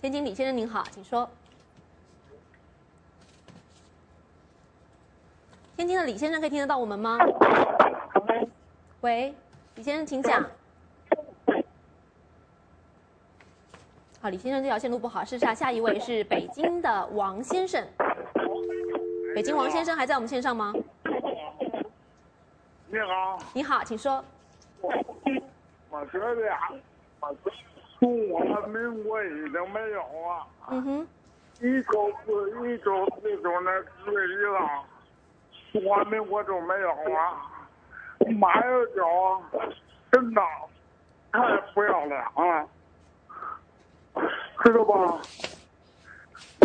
[0.00, 1.30] 天津李先生您好，请说。
[5.76, 7.16] 天津的李先生可以听得到我们吗？
[9.02, 9.32] 喂，
[9.76, 10.44] 李先生请讲。
[14.20, 17.86] 好，李先生这条线路不好，试下下一位是北京的王先生。
[19.32, 20.74] 北京王先生还在我们线上吗？
[22.88, 23.38] 你好。
[23.54, 24.24] 你好，请说。
[24.80, 26.52] 我这边。
[28.00, 30.46] 中华民国已经没有了。
[30.70, 31.08] 嗯哼。
[31.60, 34.84] 一九四一九四九年四月一号，
[35.72, 37.36] 中华民国就没有了。
[38.36, 38.62] 马英
[38.96, 39.00] 九
[40.10, 40.42] 真的
[41.30, 42.68] 太不要脸了，
[44.64, 45.18] 知道吧？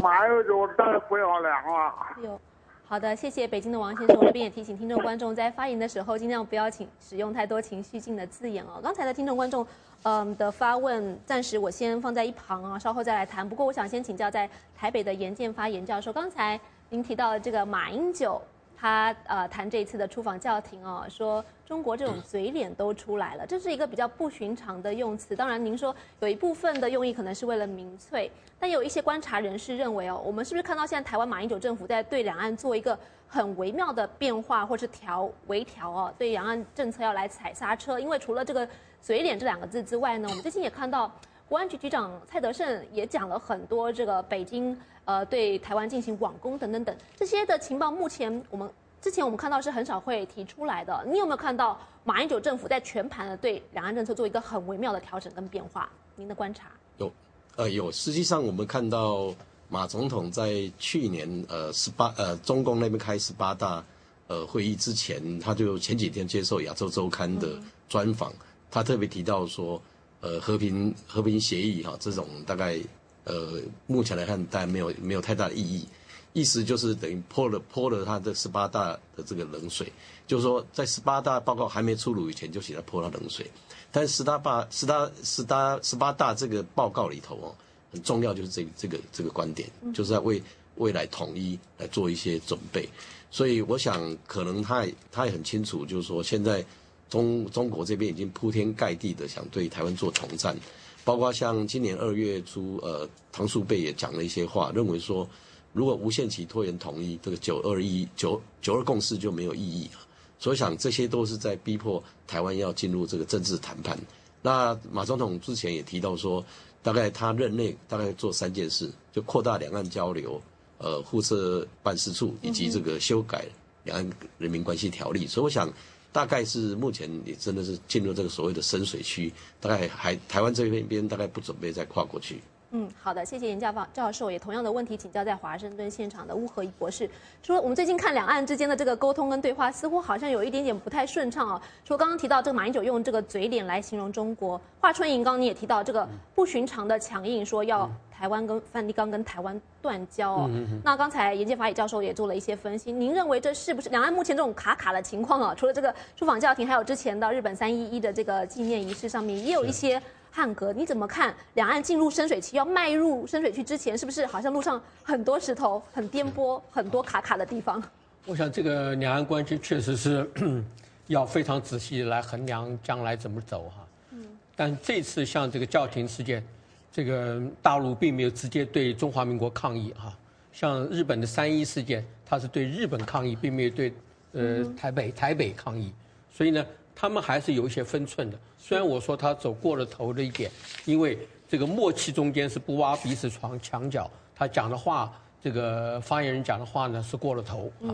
[0.02, 1.94] 马英九太不要脸了。
[2.22, 2.40] 有。
[2.86, 4.18] 好的，谢谢北京的王先生。
[4.18, 8.80] 我这边也提醒听众观众，在发言的时候尽量不要请使用太多情绪性的字眼哦。
[8.84, 9.66] 刚才的听众观众，
[10.04, 13.48] 嗯的发问，暂时我先放在一旁啊，稍后再来谈。
[13.48, 18.40] 不过我想先请教在台北的严建发严教授，刚才您提到的这个马英九
[18.84, 25.34] 他呃谈这一次的出访教廷哦，说中国这种嘴脸都出来了，这是一个比较不寻常的用词。
[25.34, 37.98] 当然，您说有一部分的用意可能是为了民粹，但有一些观察人士认为哦，我们是不是看到现在台湾马英九政府在对两岸做一个很微妙的变化，或是调微调哦，对两岸政策要来踩刹车？
[37.98, 38.68] 因为除了这个
[39.02, 41.10] 嘴脸这两个字之外呢，我们最近也看到
[41.48, 44.78] 国安局局长蔡德胜也讲了很多这个北京。
[45.06, 48.70] 呃，对台湾进行网攻等等等这些的情报，目前我们
[49.02, 51.06] 之前我们看到是很少会提出来的。
[51.06, 55.90] 你有没有看到马英九政府在全盘的对两岸政策做一个很微妙的调整跟变化？
[56.16, 56.72] 您的观察？
[57.00, 57.12] 有，
[57.58, 57.92] 呃，有。
[57.92, 59.34] 实际上，我们看到
[59.68, 63.84] 马总统在去年呃十八呃中共那边开十八大
[64.28, 68.32] 呃会议之前，他就前几天接受亚洲周刊的专访，
[68.72, 69.82] 他特别提到说，
[70.22, 72.80] 呃，和平和平协议哈，这种大概。
[73.26, 75.88] 呃，目前来看，当然没有没有太大的意义，
[76.34, 79.92] 意思就是等于泼了泼了他的十八大的这个冷水，
[80.28, 83.50] 就是说在十八大报告还没出炉以前就给他泼他冷水，
[83.92, 87.56] 但是十大八十大十大十八大这个报告里头哦，
[87.94, 90.42] 很重要就是这这个这个观点，就是在为
[90.76, 92.90] 未来统一来做一些准备，
[93.32, 96.66] 所以我想可能他也他也很清楚，就是说现在
[97.10, 100.58] 中中国这边已经铺天盖地的想对台湾做统战。
[101.06, 105.28] 包括像今年二月初，呃，唐树贝也讲了一些话，认为说，
[105.74, 110.00] 如果无限期拖延统一，这个九二一九九二共识就没有意义了。
[110.40, 114.00] 所以想这些都是在逼迫台湾要进入这个政治谈判。
[114.42, 116.44] 那马总统之前也提到说，
[116.82, 120.42] 大概他任内大概做三件事，就扩大两岸交流，
[120.78, 123.46] 呃，互设办事处，以及这个修改
[123.84, 125.28] 两岸人民关系条例。
[125.28, 125.72] 所以我想。
[126.14, 132.40] 大概是目前也真的是进入这个所谓的深水区，大概还台湾这边边大概不准备再跨过去。
[132.76, 134.32] 嗯，好的，谢谢严教教教授。
[134.32, 137.08] 也同样的问题请教在华盛顿现场的乌合一博士，
[137.44, 141.62] 说我们最近看两岸之间的这个沟通跟对话，似乎好像有一点点不太顺畅哦。
[141.86, 150.50] 说刚刚提到这个马英九用这个嘴脸来形容中国，华春莹刚刚你也提到这个不寻常的强硬，说要台湾跟梵蒂冈跟台湾断交哦。
[150.84, 155.54] 那刚才严建法也教授也做了一些分析，您认为这是不是两岸目前这种卡卡的情况啊？
[155.56, 160.02] 除了这个出访教廷，还有之前的日本三一一的这个纪念仪式上面，也有一些。
[160.36, 161.32] 汉格，你怎么看？
[161.54, 167.82] 两岸进入深水区，要迈入深水区之前，是不是好像路上很多石头、很颠簸、很多卡卡的地方？
[168.26, 170.28] 我想这个两岸关系确实是
[171.06, 173.88] 要非常仔细来衡量将来怎么走哈。
[174.10, 174.26] 嗯。
[174.56, 176.44] 但这次像这个教廷事件，
[176.92, 180.12] 这个大陆并没有直接对中华民国抗议哈。
[180.52, 183.94] 像日本的三一事件，它是对日本抗议，并没有对
[184.32, 185.94] 呃台北台北抗议，
[186.36, 186.66] 所以呢。
[186.96, 190.50] 他们还是有一些分寸的，虽然我说他走过了头的一点，
[190.86, 191.18] 因为
[191.50, 197.90] 这个默契中间是不挖彼此床墙角，他讲的话，这个发言人讲的话呢是过了头啊。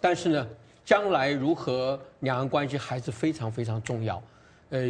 [0.00, 0.46] 但是呢，
[0.84, 4.22] 将来如何两岸关系还是非常非常重要。
[4.70, 4.80] 呃，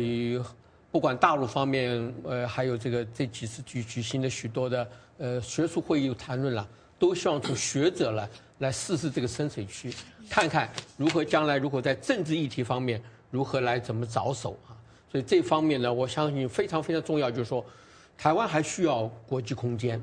[0.91, 4.89] 不管大陆方面，呃，还有这个这几次举举行的许多的
[5.19, 9.95] 呃学术会议谈论了，都希望从学者来来试试这个深水区，
[10.29, 13.01] 看看如何将来如果在政治议题方面。
[13.35, 14.79] 如何来怎么着手啊？
[15.11, 17.65] 所以这方面呢，我相信非常非常重要，就是说，
[18.17, 20.01] 台湾还需要国际空间。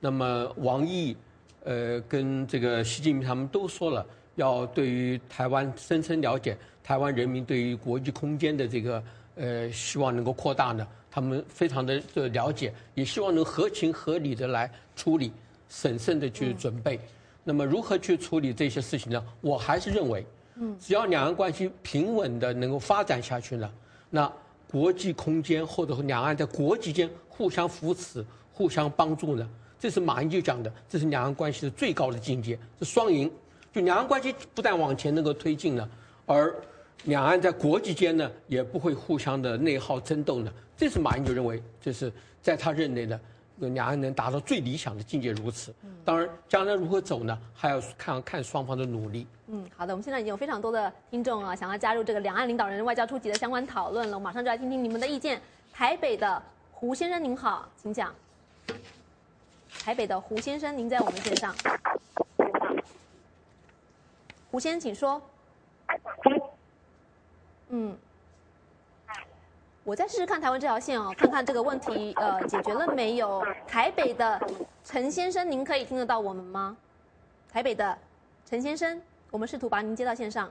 [0.00, 1.16] 那么王毅，
[1.64, 9.02] 呃，跟这个习近平他们都说了，要对于台湾深深了解台湾人民对于国际空间的这个
[9.36, 15.32] 呃希望能够扩大呢，他们非常的这了解，也希望能合情合理的来处理，
[15.70, 17.00] 审慎的去准备。
[17.44, 19.24] 那么如何去处理这些事情呢？
[19.40, 20.22] 我还是认为。
[20.56, 23.70] 嗯，只要两岸关系平稳的能够发展下去呢，
[24.10, 24.32] 那
[24.70, 33.30] 国际空间或者两岸在国际间互相扶持、互相帮助呢，这是马英九讲的，这是两岸关系的最高的境界，是双赢。
[33.72, 35.88] 就两岸关系不但往前能够推进了，
[36.26, 36.54] 而
[37.04, 43.20] 两岸在国际间呢也不会互相的内耗争斗呢，这是马英九认为，这是在他任内的。
[43.58, 45.74] 两岸能达到最理想的境界，如此。
[46.04, 47.38] 当然，将来如何走呢？
[47.54, 49.26] 还要看看双方的努力。
[49.46, 49.92] 嗯，好的。
[49.94, 54.16] 我们现在已经有非常多的听众啊，想要加入这个两岸领导人外交初级的相关讨论了。
[54.16, 55.40] 我马上就来听听你们的意见。
[55.72, 58.12] 台北的胡先生您好，请讲。
[59.80, 61.54] 台北的胡先生，您在我们线上。
[64.50, 65.22] 胡先生，请说。
[67.68, 67.96] 嗯。
[69.84, 73.44] 我再试试看台湾这条线哦，看看这个问题呃解决了没有？
[73.66, 74.40] 台北的
[74.82, 76.74] 陈先生，您可以听得到我们吗？
[77.52, 77.96] 台北的
[78.46, 80.50] 陈先生，我们试图把您接到线上。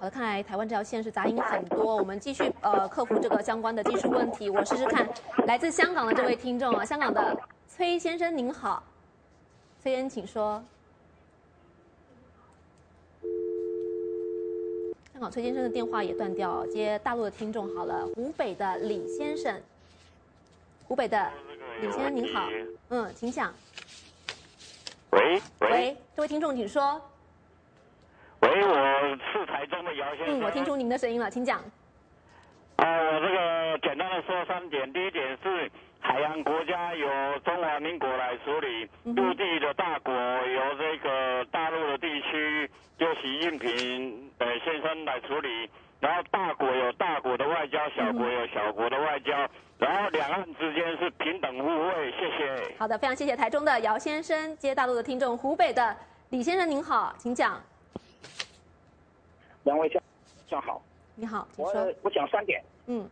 [0.00, 4.50] 好的，看来台湾这条线是杂音很多，我们继续呃克服这个相关的技术问题。
[4.50, 5.08] 我试试看，
[5.46, 8.82] 来自香港的这位听众啊，香港的崔先生您好，
[9.80, 10.60] 崔先请说。
[15.28, 18.06] 崔先生的电话也断掉，接大陆的听众好了。
[18.14, 19.60] 湖北的李先生，
[20.86, 21.30] 湖北的
[21.80, 22.48] 李先生您好，
[22.88, 23.52] 嗯，请讲。
[25.10, 27.00] 喂喂，这位听众请说。
[28.42, 30.40] 喂，我是台中的姚先生。
[30.40, 31.58] 嗯，我听出您的声音了，请讲。
[32.76, 37.06] 啊，我这个简单的说三点，第一点是海洋国家由
[37.44, 49.32] 中华民国来处理，陆地的大国由这个大陆的地区由习近平呃先生来处理，然后大国有大国的外交，小国有小国的外交，
[49.78, 52.12] 然后两岸之间是平等互惠。
[52.12, 52.74] 谢谢。
[52.78, 55.96] 好的，非常谢谢台中的姚先生接大陆的听众，湖北的
[56.28, 57.58] 李先生您好，请讲。
[59.62, 59.98] 两位下
[60.50, 60.82] 下好，
[61.14, 62.62] 你好，我我讲三点。
[62.86, 63.08] 嗯，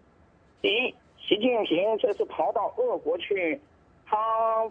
[0.61, 3.59] 第一，习近平这次跑到俄国去，
[4.05, 4.71] 他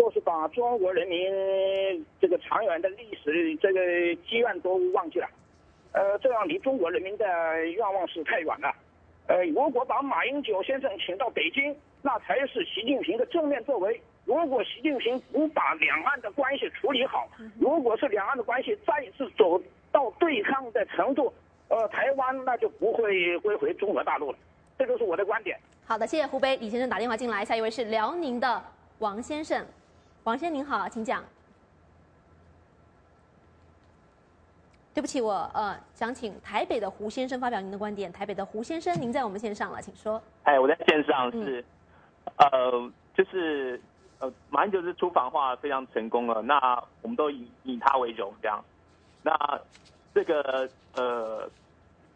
[0.00, 3.80] 就是把中国人民这个长远的历史这个
[4.26, 5.28] 积怨都忘记了，
[5.92, 7.26] 呃，这样离中国人民的
[7.66, 8.74] 愿望是太远了。
[9.26, 14.00] 呃，如果把马英九先生请到北京，那才是习近平的正面作为。
[14.24, 19.60] 如果习近平不把两岸的关系处理好，如果是两岸的关系再一次走。
[19.92, 21.34] 到对抗的程度，
[21.66, 24.38] 呃，台湾那就不会归回中国大陆了，
[24.78, 25.58] 这就是我的观点。
[25.84, 28.62] 好的，谢谢湖北李先生打电话进来，下一位是辽宁的
[29.00, 29.66] 王先生，
[30.24, 31.24] 王先生您好，请讲。
[34.92, 38.12] 对不起，我呃想请台北的胡先生发表您的观点。
[38.12, 40.20] 台北的胡先生，您在我们线上了，请说。
[40.42, 41.64] 哎，我在线上是，
[42.36, 43.80] 呃，就是
[44.18, 48.62] 呃，马英九是出访话非常成功了，那我们都以以他为荣，这样。
[49.22, 49.32] 那
[50.12, 51.48] 这个呃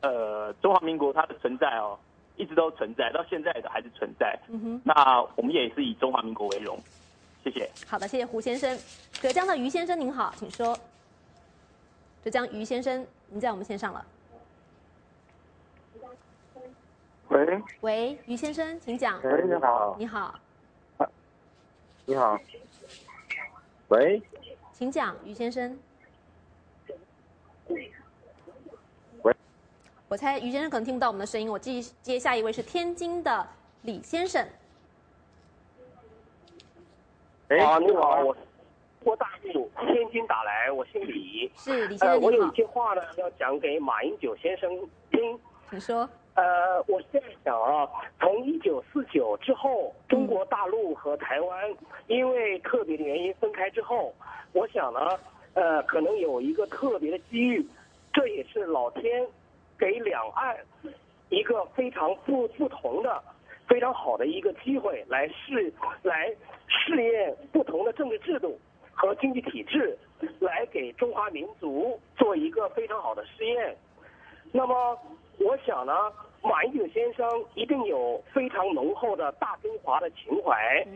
[0.03, 1.99] 呃中华民国它的存在哦，
[2.37, 4.38] 一直都存在，到现在的还是存在。
[4.49, 4.83] 嗯哼。
[4.85, 6.77] 那我们也是以中华民国为荣，
[7.44, 7.70] 谢谢。
[7.87, 8.78] 好的，谢谢胡先生。
[9.12, 10.76] 浙江的于先生您好，请说。
[12.24, 14.07] 浙江于先生，您在我们线上了。
[17.28, 17.62] 喂。
[17.83, 19.20] 喂，于先生，请讲。
[19.22, 19.96] 喂，你好。
[19.98, 20.40] 你好。
[22.07, 22.38] 你好。
[23.88, 24.22] 喂。
[24.72, 25.78] 请讲，于先生。
[27.68, 29.37] 喂，
[30.09, 33.46] 我猜于先生可能听不到我们的声音，我继续接下一位是天津的
[33.83, 34.46] 李先生。
[37.61, 38.37] 哎，你好，我
[39.05, 41.49] 郭大陆天津打来，我姓李。
[41.55, 44.69] 是李先生，我有一句话呢，要讲给马英九先生
[45.11, 45.38] 听。
[45.71, 46.09] 你说。
[46.35, 47.88] 呃，我现在想啊，
[48.19, 51.73] 从一九四九之后，中国大陆和台湾
[52.09, 54.12] 因为特别的原因分开之后，
[54.53, 55.01] 我想呢。
[55.53, 57.64] 呃，可能有一个特别的机遇，
[58.12, 59.25] 这也是老天
[59.79, 60.57] 给两岸
[61.29, 63.23] 一个非常不不同的、
[63.66, 65.72] 非常好的一个机会，来试
[66.03, 66.35] 来
[66.68, 68.59] 试验不同的政治制度
[68.92, 69.96] 和经济体制，
[70.40, 73.77] 来给中华民族做一个非常好的试验。
[74.53, 74.98] 那么，
[75.38, 75.92] 我想呢，
[76.42, 80.87] 马英九先生一定有非常浓厚的大中华的情怀，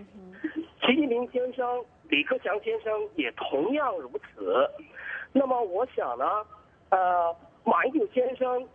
[0.83, 1.85] 习近平先生。
[2.11, 4.67] 李克强先生也同样如此。
[5.31, 6.25] 那么，我想呢，
[6.89, 8.67] 呃，马英九先生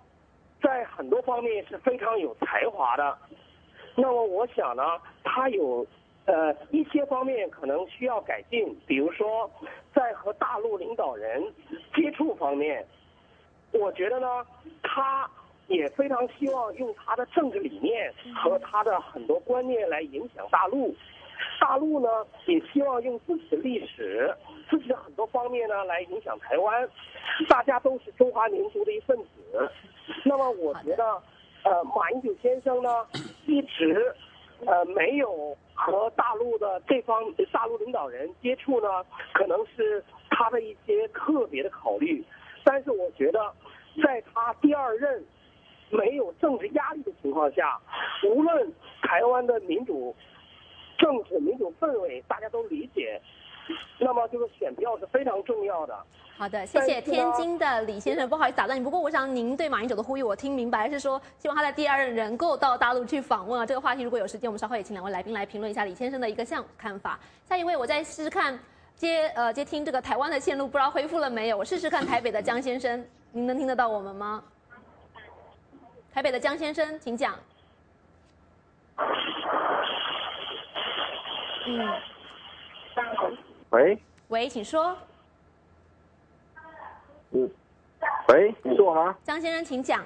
[0.61, 3.17] 在很多方面是非常有才华的。
[3.95, 4.83] 那么，我想呢，
[5.23, 5.85] 他有
[6.25, 9.49] 呃一些方面可能需要改进，比如说
[9.93, 11.43] 在和大陆领导人
[11.95, 12.85] 接触方面，
[13.71, 14.45] 我觉得呢，
[14.81, 15.29] 他
[15.67, 20.95] 也非常希望用他的政治理念和他的很多观念来影响大陆。
[21.59, 22.07] 大陆呢，
[22.45, 24.33] 也希望用自己的历史、
[24.69, 26.89] 自己的很多方面呢，来影响台湾。
[27.49, 29.71] 大家都是中华民族的一份子。
[30.23, 31.21] 那么，我觉得，
[31.63, 32.89] 呃，马英九先生呢，
[33.47, 34.13] 一直
[34.65, 38.87] 呃没有和大陆的这方大陆领导人接触呢，
[39.33, 42.23] 可能是他的一些特别的考虑。
[42.63, 43.39] 但是，我觉得，
[44.03, 45.23] 在他第二任
[45.89, 47.79] 没有政治压力的情况下，
[48.23, 50.15] 无论台湾的民主。
[50.99, 53.19] 政治民主氛围大家都理解，
[53.99, 55.97] 那么这个选票是非常重要的。
[56.35, 58.83] 好的，谢谢天津的李先生，不好意思打断你。
[58.83, 63.65] 不过我想您对马英九的呼吁我听明白，是说希望他在第二任能够到大陆去访问啊。
[63.65, 67.19] 这个话题如果有时间，我们稍后也请两位来宾来评论一下李先生的一个项看法。
[67.47, 68.59] 下一位，我再试试看
[68.95, 71.57] 接呃接听这个台湾的线路，不知道恢复了没有？
[71.57, 74.43] 我试试看台北的江先生，您能听得到我们吗？
[76.11, 77.35] 台北的江先生，请讲。
[81.65, 81.87] 嗯，
[83.73, 83.97] 喂，
[84.27, 84.95] 喂，请说。
[87.31, 87.49] 嗯，
[88.27, 89.17] 喂，是我吗？
[89.23, 90.05] 张先生，请讲。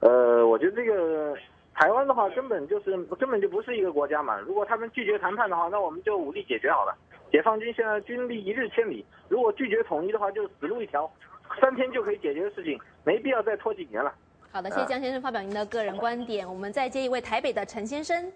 [0.00, 1.36] 呃，我觉得这个
[1.72, 4.36] 台湾的话，根本就是根本就不是一个国家嘛。
[4.40, 6.92] 如果他们拒绝谈判的话，那我们就武力解决好了。
[7.30, 11.08] 解放军现在军力一日千里，如果拒绝统一的话，就死路一条。
[11.60, 14.12] 三天就可以解决的事情，没必要再拖几年了。
[14.50, 16.48] 好的，谢谢江先生发表您的个人观点。
[16.48, 18.32] 我们再接一位台北的陈先生。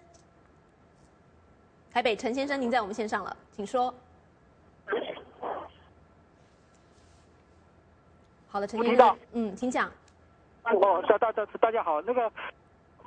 [1.91, 3.93] 台北陈先生，您在我们线上了，请说。
[8.47, 9.91] 好的，陈先生，嗯，请讲。
[10.63, 12.31] 哦，大大大大家好，那个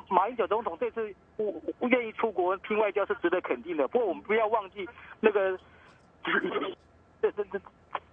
[0.09, 3.87] 马英九总统这次不不愿意出国拼外交是值得肯定的。
[3.89, 4.89] 不过我们不要忘记
[5.21, 5.59] 那个，
[7.21, 7.61] 这这这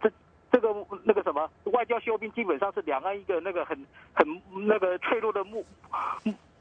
[0.01, 0.11] 这。
[0.51, 3.77] 这个那个什么外交休兵，基本上是两岸一个那个很
[4.13, 5.63] 很那个脆弱的默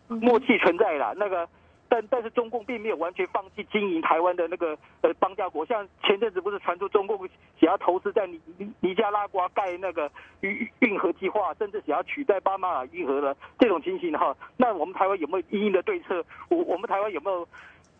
[0.08, 1.14] 默契存在了。
[1.16, 1.48] 那个，
[1.88, 5.64] 但但是中共并没有完全放弃经营台湾的那个呃邦交国。
[5.66, 7.18] 像前阵子不是传出中共
[7.60, 10.10] 想要投资在尼尼尼加拉瓜盖那个
[10.40, 14.36] 运运河计划，甚至想要取代巴马尔运河的这种情形哈？
[14.56, 16.24] 那我们台湾有没有一应的对策？
[16.48, 17.46] 我我们台湾有没有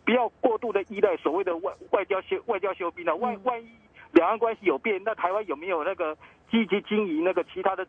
[0.05, 3.15] 不要过度的依赖所谓的外外交修外交修兵呢？
[3.15, 3.67] 万万一？
[4.11, 6.17] 两岸关系有变，那台湾有没有那个
[6.49, 7.85] 积极经营那个其他的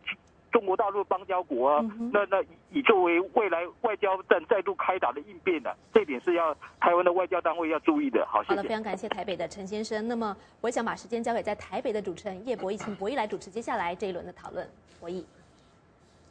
[0.53, 1.84] 中国大陆邦交国啊？
[2.12, 8.26] 那那以作为未来外交战再度开打的应变的，这点是要台湾的外交单位要注意的。
[8.26, 10.07] 好，好的，非常感谢台北的陈先生。
[10.07, 14.68] 那么，我想把时间交给在台北的主持人叶博弈，请博弈来主持接下来这一轮的讨论。
[14.98, 15.24] 博弈。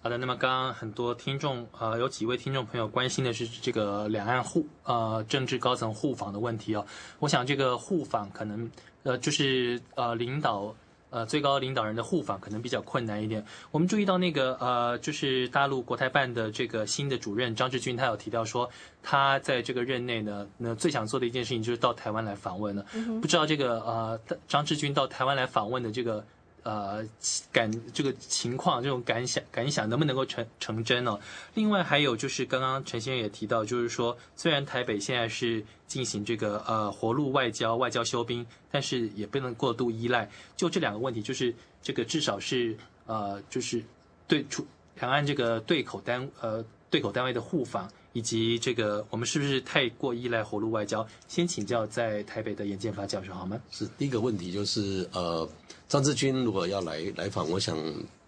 [0.01, 6.85] 好的，那么刚刚很多听众呃，有几位听众朋友关心的是这个两岸互呃政治高层互访的问题哦。
[7.19, 8.71] 我想这个互访可能
[9.03, 10.73] 呃就是呃领导
[11.09, 13.43] 呃最高领导人的互访可能比较困难一点。
[13.71, 18.69] 我们注意到那个呃就是大陆国台办的这个新的主任张志军，他有提到说
[19.01, 22.85] 他在这个任内呢，那最想做的一件事情就是到台湾来访问了。
[23.21, 26.25] 不知道这个呃张志军到台湾来访问的这个。
[26.63, 27.05] 呃，
[27.51, 31.19] 感这个情况，这种感想感想能不能够成成真呢？
[31.53, 40.29] 另外还有就是刚刚陈先生也提到，就是说虽然台北现在是进行这个呃活路外交、外交休兵，但是也不能过度依赖。
[40.55, 43.83] 就这两个问题，就是这个至少是呃就是
[44.27, 44.65] 对出
[44.99, 51.07] 两岸这个对口单呃对口单位的互访，以及这个我们是不是太过依赖活路外交？
[51.27, 53.59] 先请教在台北的严建发教授好吗？
[53.71, 55.47] 是第一个问题就是呃。
[55.89, 57.75] 张志军如果要来来访，我想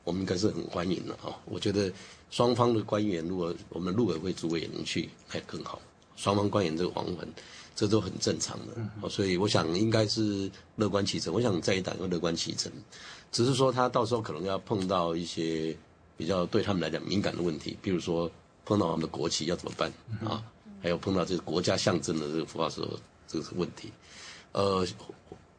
[0.04, 1.30] 我们应该是很欢迎的啊。
[1.46, 1.94] 我觉得
[2.32, 5.80] 双方的官员，如果我们陆委会主委也能去，那更好。
[6.16, 7.28] 双方官员这个往返，
[7.76, 9.08] 这都很正常的。
[9.12, 11.32] 所以我想应该是乐观其成。
[11.32, 12.72] 我想在一党要乐观其成，
[13.32, 15.78] 只是说他到时候可能要碰到一些
[16.18, 18.32] 比较对他们来讲敏感的问题，比如说
[18.66, 19.92] 碰到我们的国旗要怎么办
[20.26, 20.44] 啊？
[20.82, 22.88] 还有碰到这个国家象征的这个符号时候，
[23.28, 23.92] 这个是问题。
[24.52, 24.88] 呃。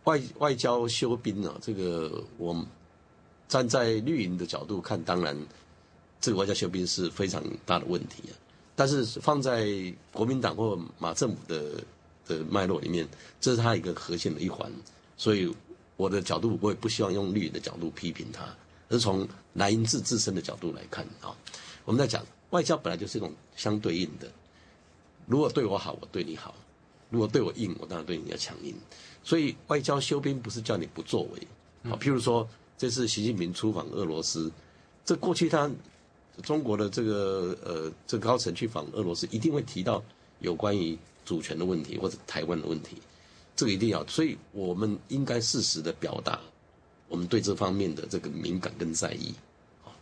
[0.04, 1.56] 外外交修兵啊？
[1.62, 2.66] 这个我
[3.46, 5.36] 站在绿营的角度看，当然
[6.20, 8.34] 这个外交修兵是非常大的问题啊。
[8.74, 9.64] 但是放在
[10.12, 11.80] 国民党或马政府的
[12.26, 13.08] 的脉络里面，
[13.40, 14.68] 这是他一个核心的一环。
[15.16, 15.54] 所以
[15.96, 18.42] 我的角度，我也不希望用绿营的角度批评他，
[18.88, 21.30] 而是从莱茵自自身的角度来看啊。
[21.84, 24.30] 我们在讲外交本来就是一种相对应的，
[25.26, 26.54] 如果对我好，我对你好；
[27.10, 28.74] 如果对我硬，我当然对你要强硬。
[29.24, 31.46] 所以外交修兵不是叫你不作为，
[31.90, 34.50] 好，譬如说这次习近平出访俄罗斯，
[35.04, 35.70] 这过去他
[36.42, 40.02] 中国的这个呃这高层去访俄罗斯，一定会提到
[40.40, 42.96] 有关于主权的问题或者台湾的问题，
[43.54, 46.40] 这个一定要，所以我们应该适时的表达
[47.08, 49.32] 我们对这方面的这个敏感跟在意，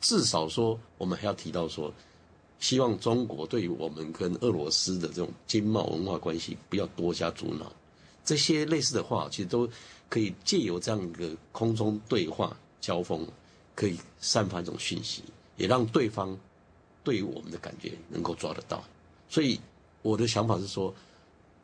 [0.00, 1.92] 至少说我们还要提到说，
[2.60, 7.72] 希望中国对于我们跟俄罗斯的这种经贸文化关系不要多加阻挠。
[8.24, 9.68] 这些类似的话，其实都
[10.08, 13.26] 可以借由这样一个空中对话交锋，
[13.74, 15.22] 可以散发一种讯息，
[15.56, 16.38] 也让对方
[17.02, 18.84] 对于我们的感觉能够抓得到。
[19.28, 19.58] 所以
[20.02, 20.94] 我的想法是说，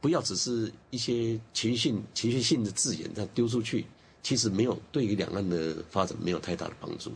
[0.00, 3.84] 不要只是一些情绪、情绪性的字眼这样丢出去，
[4.22, 7.12] 其实没有对于两岸的发展没有太大的帮助。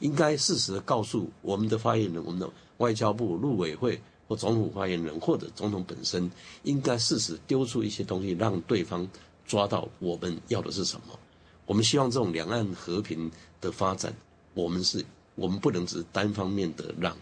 [0.00, 2.48] 应该适时的告诉我们的发言人、我们的
[2.78, 4.00] 外交部、陆委会。
[4.26, 6.30] 或总统发言人或者总统本身，
[6.62, 9.06] 应该适时丢出一些东西，让对方
[9.44, 11.18] 抓到我们要的是什么。
[11.66, 14.16] 我们希望这种两岸和平的发展，
[14.54, 15.04] 我们是，
[15.34, 17.14] 我们不能只是单方面的让，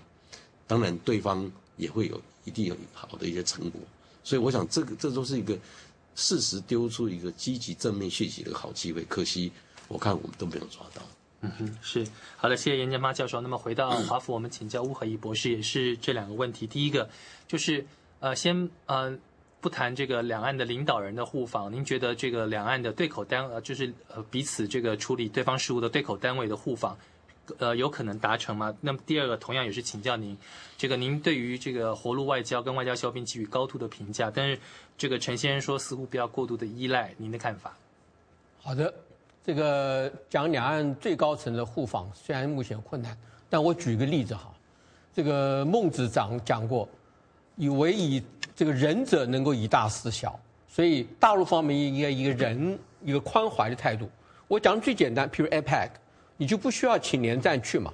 [0.65, 3.81] 当然对方也会有一定有好的一些成果。
[4.23, 5.59] 所以我想，这个这都是一个
[6.15, 9.05] 适时丢出一个积极正面讯息的好机会。
[9.07, 9.51] 可惜，
[9.89, 11.03] 我看我们都没有抓到。
[11.45, 13.41] 嗯哼，是好的，谢谢严建发教授。
[13.41, 16.69] 那么回到华府，我们请教乌合一博士，也是这两个问题。
[16.69, 17.11] 第一个
[17.49, 17.85] 就是
[18.21, 19.19] 呃，先呃
[19.61, 26.97] 不谈这个两岸的领导人的互访，您觉得这个两岸的对口单呃就是呃彼此这个处理对方事务的对口单位的互访，
[27.59, 28.73] 呃有可能达成吗？
[28.81, 30.39] 那么第二个同样也是请教您，
[30.79, 34.57] 这个您对于这个活路外交跟外交消兵给予高度的评价，但是
[34.97, 37.77] 这个陈先生说似乎不要过度的依赖，您的看法？
[38.61, 38.95] 好的。
[39.45, 43.17] 这个讲两岸最高层的互访，虽然目前困难，
[43.51, 44.55] 但我举个例子哈，
[45.13, 46.89] 这个孟子讲讲过，
[47.57, 48.23] 以为以
[48.55, 50.39] 这个仁者能够以大事小，
[50.69, 54.09] 所以大陆方面应该一个人一个宽怀的态度。
[54.47, 55.89] 我讲最简单，譬如 APEC，
[56.37, 57.93] 你就不需要请连战去嘛，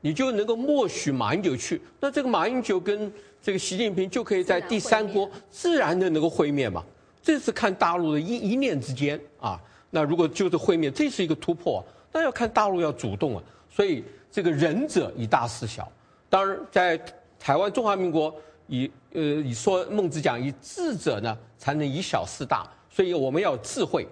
[0.00, 6.82] 你就能够默许马英九去，那这个马英九跟这个习近平就可以在第三国自然的能够会面嘛。
[7.22, 9.60] 这是看大陆的一一念之间啊。
[9.90, 13.42] 那如果就是会面，这是一个突破，那要看大陆要主动啊。
[13.70, 15.90] 所以这个仁者以大事小，
[16.28, 17.00] 当然在
[17.38, 18.34] 台湾中华民国
[18.66, 24.06] 以呃以说孟子讲以智者呢才能以小事大，所以我们要有智慧。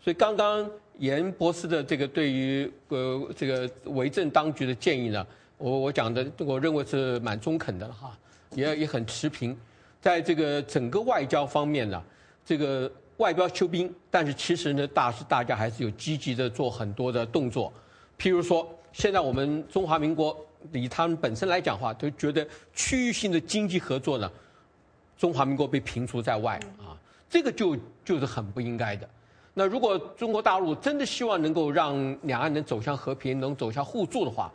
[0.00, 0.68] 所以刚刚
[0.98, 5.26] 严博士的这个对于呃这个为政当局的建议呢，
[5.58, 8.16] 我我讲的我认为是蛮中肯的了哈，
[8.54, 9.56] 也也很持平，
[10.00, 12.02] 在这个整个外交方面呢，
[12.44, 12.90] 这个。
[13.18, 17.72] 外标休兵，但是其实呢，大是大家还是有积极的做很多的动作，
[18.18, 20.36] 譬如说，现在我们中华民国
[20.72, 24.30] 以他们本身来讲话，都觉得区域性的经济合作呢，
[25.16, 26.96] 中华民国被平除在外啊，
[27.28, 29.08] 这个就就是很不应该的。
[29.52, 34.52] 那如果中国大陆真的希望能够让两岸能走向和平，能走向互助的话，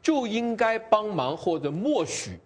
[0.00, 2.38] 就应该帮忙或者默许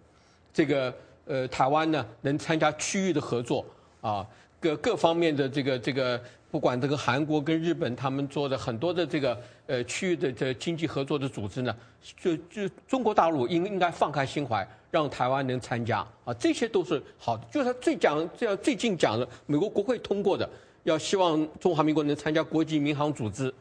[0.51, 0.91] 这个
[1.25, 3.63] 呃台湾呢能参加区域的合作
[4.01, 4.25] 啊。
[4.59, 11.75] 各各方面的这个这个，不管这个韩国跟日本他们做的很多的这个呃区域的这经济合作的组织呢，
[12.21, 17.45] 就就中国大陆应应该放开心怀，让台湾能参加啊，这些都是好的。
[17.49, 20.49] 就是他最讲这样最近讲的，美国国会通过的，
[20.83, 23.53] 要希望中华民国能参加国际民航组织，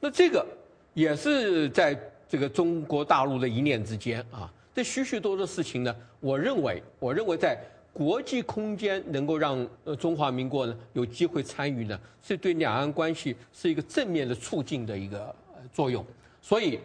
[0.00, 0.46] 那这个
[0.94, 4.50] 也是在这个中国大陆的一念之间啊。
[4.74, 7.58] 这许许多多的事情呢，我认为我认为在。
[7.98, 15.34] 国际空间能够让呃中华民国呢有机会参与呢，是对两岸关系是一个正面的促进的一个
[15.72, 16.06] 作用。
[16.40, 16.78] 所以，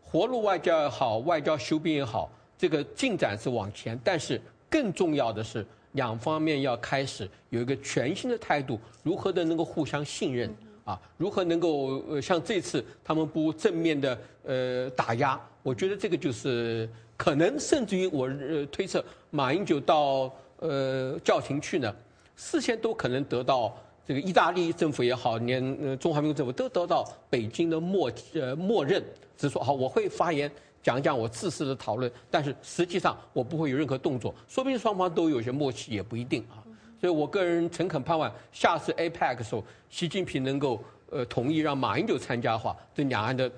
[0.00, 3.98] 活路外交也好，外交修兵也好，这个进展是往前。
[4.04, 4.40] 但是
[4.70, 10.48] 更重要的是，两方面要开始有一个全新的态度，如何的能够互相信任
[10.84, 10.96] 啊？
[11.16, 15.36] 如何能够呃像这次他们不正面的呃打压？
[15.64, 20.32] 我觉得这个就是可能，甚至于我呃推测马英九到。
[20.60, 21.94] 呃，教廷去呢，
[22.36, 29.02] 事先都可能得到这个意大利政府也好，连中华民国政府都得到北京的默呃默认，
[29.36, 30.50] 只说好我会发言
[30.82, 36.60] 讲讲我自私的讨论，但是实际上我不会有任何动作，说不定双方都有些默契也不一定啊。
[37.00, 43.50] 所以我个人诚恳盼望下次 APEC 的时候，习近平能够呃同意让马英九参加的话，这两岸的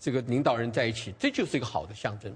[0.00, 2.34] 这个领导人在一起，这就是一个好的象征。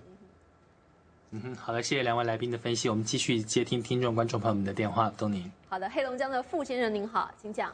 [1.32, 2.88] 嗯哼，好的，谢谢两位来宾的分析。
[2.88, 5.48] 我们继续接听听众、观众朋友们的电话，东宁。
[5.68, 7.72] 好的，黑龙江的傅先生您好，请讲。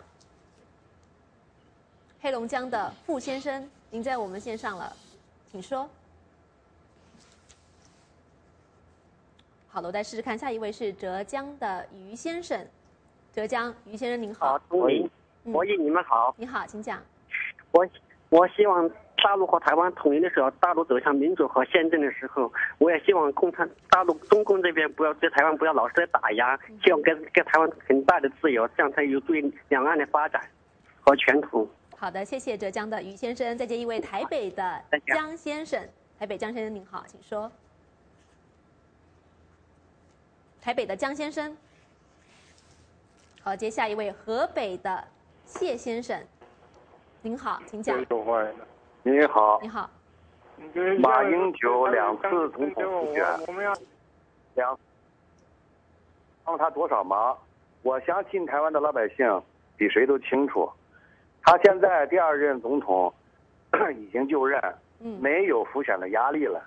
[2.21, 4.95] 黑龙江的傅先生，您在我们线上了，
[5.51, 5.89] 请说。
[9.69, 12.63] 好的，我再试试看，下一位是浙江的于先生。
[13.33, 14.53] 浙江于先生您好。
[14.53, 15.09] 好，东宁，
[15.45, 16.35] 博弈你们好。
[16.37, 17.03] 你好，请讲。
[17.73, 17.89] 我
[18.29, 18.91] 我希望。
[19.27, 30.41] 大陆和台湾统一的时候，大陆走向民主和宪政的时候，我也希望共产大陆中共这边不要对台湾不要老是在打压，希望给给台湾很大的自由，这样才有助于两岸的发展
[31.01, 31.69] 和前途。
[31.97, 33.59] 好的，谢谢浙江的于先生。
[33.59, 35.83] 再见一位台北的江先生，
[36.21, 37.51] 台北江先生您好，请说。
[40.63, 41.57] 台北的江先生，
[43.43, 45.03] 好，接下一位河北的
[45.45, 46.17] 谢先生，
[47.23, 47.99] 您好，请讲。
[49.07, 49.89] 你好，你好。
[50.99, 53.25] 马英九两次总统复选，
[54.57, 54.77] 两
[56.43, 57.39] 帮他多少忙？
[57.83, 59.41] 我相信台湾的老百姓
[59.77, 60.69] 比谁都清楚。
[61.41, 63.15] 他现在第二任总统
[63.95, 64.61] 已经就任，
[64.99, 66.61] 没有复选的压力了。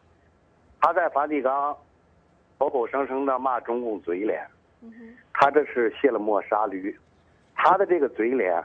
[0.80, 1.76] 他在梵蒂冈
[2.58, 4.48] 口口声声的骂中共嘴脸，
[5.34, 6.98] 他这是卸了磨杀驴。
[7.54, 8.64] 他的这个嘴脸，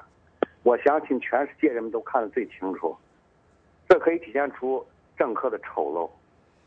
[0.63, 2.97] 我相信全世界人们都看得最清楚。
[3.95, 4.85] 这可以体现出
[5.17, 6.11] 政客的丑陋。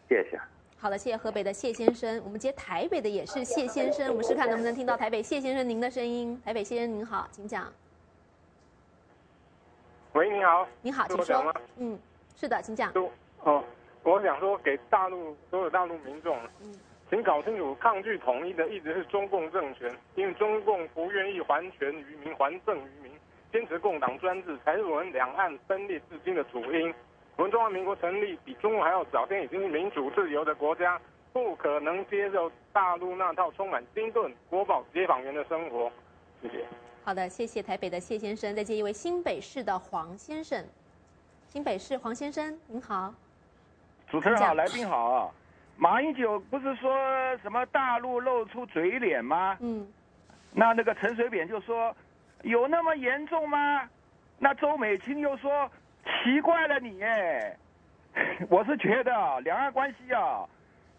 [0.07, 0.39] 谢谢。
[0.77, 2.21] 好的，谢谢河北的谢先生。
[2.23, 6.41] 我们接台北的也是谢先生，我们试看能不能听到台北谢先生您的声音。
[6.45, 7.67] 台北谢先生您好，请讲。
[10.13, 10.65] 喂，你好。
[10.81, 11.53] 你好，请说。
[11.75, 11.99] 嗯，
[12.37, 12.93] 是的，请讲。
[13.43, 13.61] 哦，
[14.03, 16.73] 我想说给大陆所有大陆民众，嗯，
[17.09, 23.11] 请搞清楚，抗拒统一的一直是中共政权，因为中共不愿意还权于民，还政于民。
[23.51, 26.93] 坚持共党专制才是我们两岸分裂至今的主因。
[27.37, 30.99] 我们中华民国成立比中国还要早，现在已经是民主自由的国家，
[31.31, 35.91] 不可能接受大陆那套充满金盾、国宝、街坊员的生活。
[36.41, 36.65] 谢谢。
[37.03, 38.55] 好的，谢谢台北的谢先生。
[38.55, 40.65] 再接一位新北市的黄先生。
[41.45, 43.13] 新北市黄先生，您好。
[44.09, 45.31] 主持人好，来宾好。
[45.77, 49.55] 马英九不是说什么大陆露出嘴脸吗？
[49.59, 49.87] 嗯。
[50.51, 51.95] 那那个陈水扁就说，
[52.41, 53.87] 有那么严重吗？
[54.39, 55.69] 那周美青又说，
[56.27, 57.55] 奇怪了你哎。
[58.49, 60.43] 我是觉得两岸关系啊，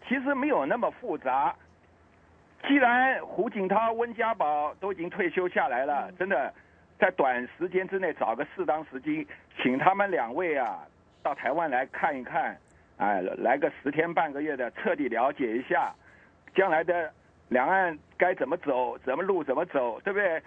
[0.06, 1.54] 其实没有那么复杂。
[2.66, 6.52] 既然胡锦涛、温家宝都已经退休下来了，真的
[6.98, 9.26] 在短时间之内找个适当时机，
[9.60, 10.78] 请他们两位啊
[11.22, 12.56] 到台湾来看一看，
[12.96, 15.92] 哎，来个十天半个月的，彻底了解一下
[16.54, 17.12] 将来的
[17.48, 20.40] 两岸该怎么走，怎么路怎么走，对不对？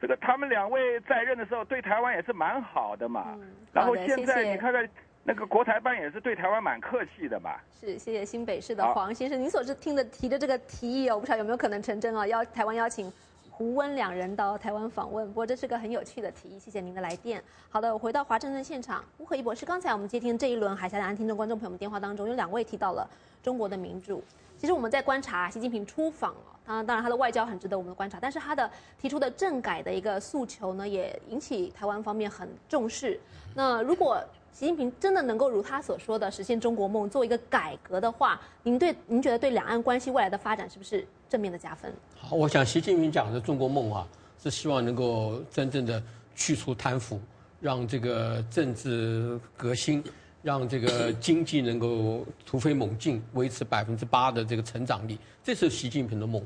[0.00, 3.38] 这个他们两位在任的时候对台湾也是蛮好的嘛。
[3.72, 4.88] 然后现在你看看。
[5.24, 7.50] 那个国台办也是对台湾蛮客气的嘛。
[7.78, 12.26] 是，谢谢新北市的黄先生，您所听的提的这个提议哦，我不知道有没有可能成真啊？
[12.26, 13.12] 邀台湾邀请
[13.50, 16.58] 胡温两人到台湾访问，不过这是个很有趣的提议。
[16.58, 17.44] 谢谢您的来电。
[17.68, 23.06] 好的，我回到华盛顿现场，吴可一博士，刚才我们接听这一轮海峡两岸听众观众朋友们电话当中，有两位提到了
[23.42, 24.24] 中国的民主。
[24.56, 33.18] 其实我们在观察习近平出访哦，啊当然他的外交很值得我们的观察，但是他的提出的政改的一个诉求呢，也引起台湾方面很重视。
[33.54, 41.90] 那如果习近平真的能够如他所说的实现中国梦，做一个改革的话，您对您觉得对两岸关系未来的发展是不是正面的加分？
[42.16, 44.06] 好，我想习近平讲的中国梦啊，
[44.42, 46.02] 是希望能够真正的
[46.34, 47.18] 去除贪腐，
[47.60, 50.04] 让这个政治革新，
[50.48, 56.42] 让这个经济能够突飞猛进，维持百分之八的这个成长力，这是习近平的梦。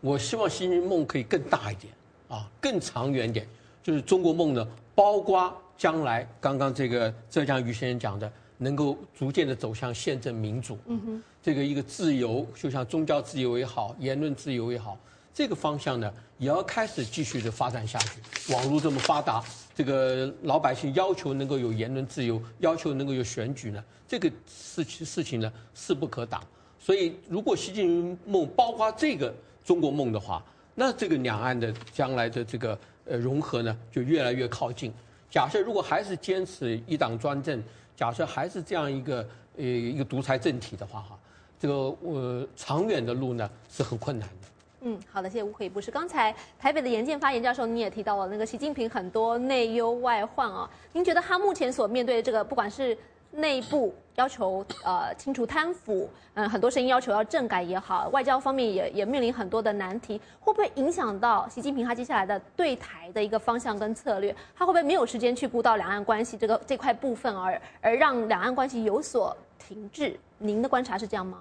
[0.00, 1.92] 我希望习近平梦可以更大一点
[2.28, 3.46] 啊，更长远点，
[3.80, 5.56] 就是中国梦呢，包括。
[5.76, 14.96] 将来，刚刚这个浙江于先生讲的，能够逐渐的走向宪政民主，嗯哼，这个一个自由，就像宗教自由也好，言论自由也好，
[15.34, 18.52] 这个方向呢，也要开始继续的发展下去。
[18.52, 19.42] 网络这么发达，
[19.74, 26.40] 这个老百姓要求能够有言论自由，要求能够有选举呢，这个事情事情呢势不可挡。
[26.78, 30.44] 所以，如果习近平梦包括这个中国梦的话，
[30.76, 34.92] 那这个两岸的将来的这个呃融合呢，就越来越靠近。
[35.28, 37.60] 假设如果还是坚持一党专政，
[37.96, 41.18] 假设还是这样一个呃一个独裁政体的话，哈，
[41.58, 44.48] 这个呃长远的路呢是很困难的。
[44.86, 45.90] 嗯，好的，谢谢吴可以博士。
[45.90, 52.96] 刚才台北的严建发严教授，你也提到了那个习近平很多内忧外患啊，您觉得他目前所面对的这个，不管是
[53.30, 64.36] 内部要求呃清除贪腐，嗯，很多声音要求要政改也好，外交方面也也面临很多的难题，会不会影响到习近平他接下来的对台的一个方向跟策略？
[64.54, 70.14] 他会不会没有时间去顾到两岸关系这个这块部分，而而让两岸关系有所停滞？
[70.36, 71.38] 您的观察是这样吗？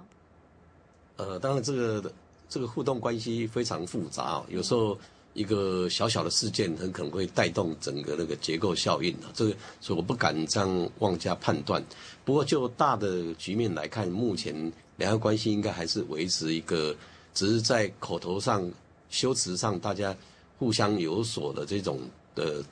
[1.18, 2.12] 呃，当然这个
[2.54, 4.96] 这个互动关系非常复杂，有时候。
[5.36, 11.84] 一个小小的事件很可能会带动整个那个结构效应啊，这个所以我不敢这样妄加判断。
[12.24, 14.54] 不过就大的局面来看，目前
[14.98, 16.96] 两岸关系应该还是维持一个，
[17.34, 18.72] 只是在口头上、
[19.10, 20.16] 修辞上大家
[20.60, 22.00] 互相有所的这种
[22.36, 22.64] 的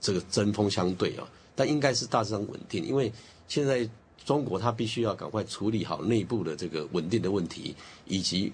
[0.00, 1.22] 这个针锋相对啊，
[1.54, 2.84] 但应该是大致上稳定。
[2.84, 3.12] 因为
[3.46, 3.88] 现在
[4.24, 7.72] 中国它必须要赶快处理好内部的这个稳定的问题，
[8.04, 8.52] 以及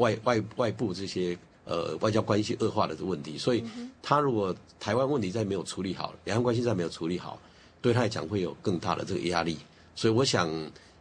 [0.00, 1.38] 外外外部这些。
[1.66, 3.62] 呃，外交关系恶化的这个问题，所以
[4.02, 7.38] 他如果台湾问题再没有处理好，两岸关系再没有处理好，
[7.80, 9.56] 对他来讲会有更大的这个压力。
[9.94, 10.50] 所以我想，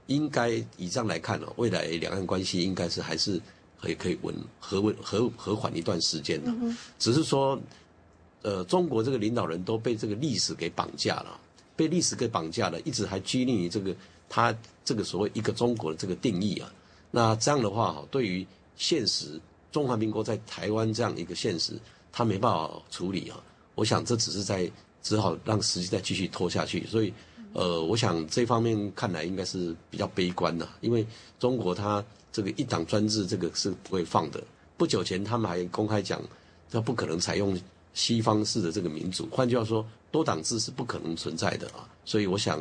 [0.05, 3.41] 应该以这样来看哦，未来两岸关系应该是还是
[3.81, 6.53] 可以可以稳和稳和和缓一段时间的。
[6.99, 7.59] 只是说，
[8.43, 11.39] 呃，中国这个领导人都被这个历史给绑架了，
[11.75, 13.95] 被历史给绑架了，一直还拘泥于这个
[14.27, 16.71] 他这个所谓一个中国的这个定义啊。
[17.09, 18.45] 那这样的话哈，对于
[18.79, 19.39] 现实。
[19.71, 21.73] 中华民国在台湾这样一个现实，
[22.11, 23.39] 他没办法处理啊。
[23.75, 24.67] 我想这只是在
[25.03, 26.87] 只好让时间再继续拖下去。
[26.87, 27.13] 所以，
[27.53, 31.05] 呃，我想这方面看来应该是比较悲观的，因为
[31.37, 34.43] 中国它这个一党专制这个是不会放的。
[34.75, 36.19] 不久前他们还公开讲，
[36.71, 37.55] 他不可能采用
[37.93, 41.87] 西方式的这个民主，换句话说，多党制是不可能存在的啊。
[42.05, 42.59] 所以我想，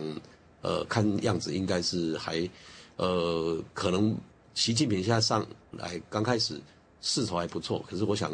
[0.60, 2.46] 呃，看样子应该是还，
[2.96, 4.14] 呃，可能
[4.58, 6.60] 习近平现在上来刚开始。
[7.00, 8.28] 势头还不错，可是我想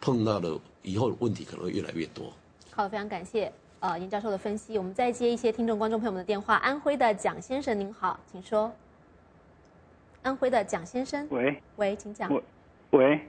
[0.00, 2.32] 碰到的以后问题可能会越来越多。
[2.72, 4.78] 好，非常感谢呃严教授的分析。
[4.78, 6.54] 我们再接一些听众观众朋友们的电话。
[6.56, 8.72] 安徽的蒋先生您好，请说。
[10.22, 12.32] 安徽的蒋先生，喂喂，请讲。
[12.92, 13.20] 喂，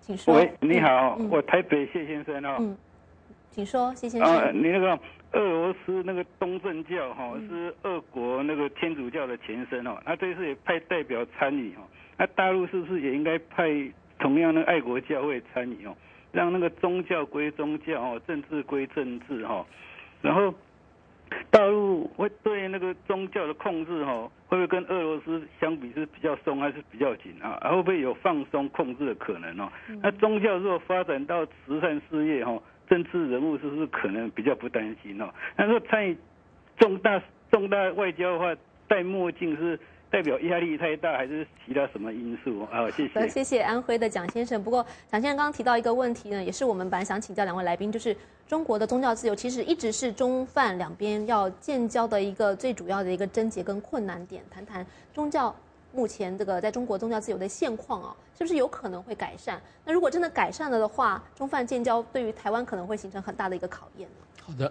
[0.00, 0.36] 请说。
[0.36, 2.56] 喂，你好，我台北谢先生哦。
[2.60, 2.74] 嗯，
[3.50, 4.26] 请说，谢先生。
[4.26, 4.98] 啊，你那个
[5.32, 11.80] 俄罗斯那个东正教哈是俄国那个天主教的前身哦，他这次也派代表参与哦。
[12.16, 13.70] 那大陆是不是也应该派
[14.18, 15.94] 同样的爱国教会参与哦，
[16.32, 19.64] 让那个宗教归宗教哦，政治归政治哈，
[20.22, 20.52] 然后
[21.50, 27.56] 大陆会对那个宗教的控制哈，会不会跟俄罗斯相比是比较松还是比较紧啊？
[27.70, 29.70] 会不会有放松控制的可能哦？
[30.02, 32.58] 那宗教如果发展到慈善事业哈，
[32.88, 35.28] 政治人物是不是可能比较不担心哦？
[35.56, 36.16] 但是参与
[36.78, 38.54] 重大重大外交的话，
[38.86, 39.78] 戴墨镜是？
[40.10, 42.90] 代表压力太大，还是其他什么因素啊？
[42.92, 43.28] 谢谢。
[43.28, 44.64] 谢谢安徽的蒋先生。
[44.64, 48.16] 不过蒋先生刚刚提到一个问题呢，也是我们本来想请教两位来宾，就是
[48.46, 54.42] 中国的宗教自由其实一直是中梵两边要建交的一个最主要的一个症结跟困难点。
[54.50, 55.54] 谈谈宗教
[55.92, 59.60] 目前这个在中国宗教自由的现况啊，是不是有可能会改善？
[59.84, 64.42] 那如果真的改善了的话，中梵建交对于台湾可能会形成很大的一个考验呢？
[64.42, 64.70] 好的。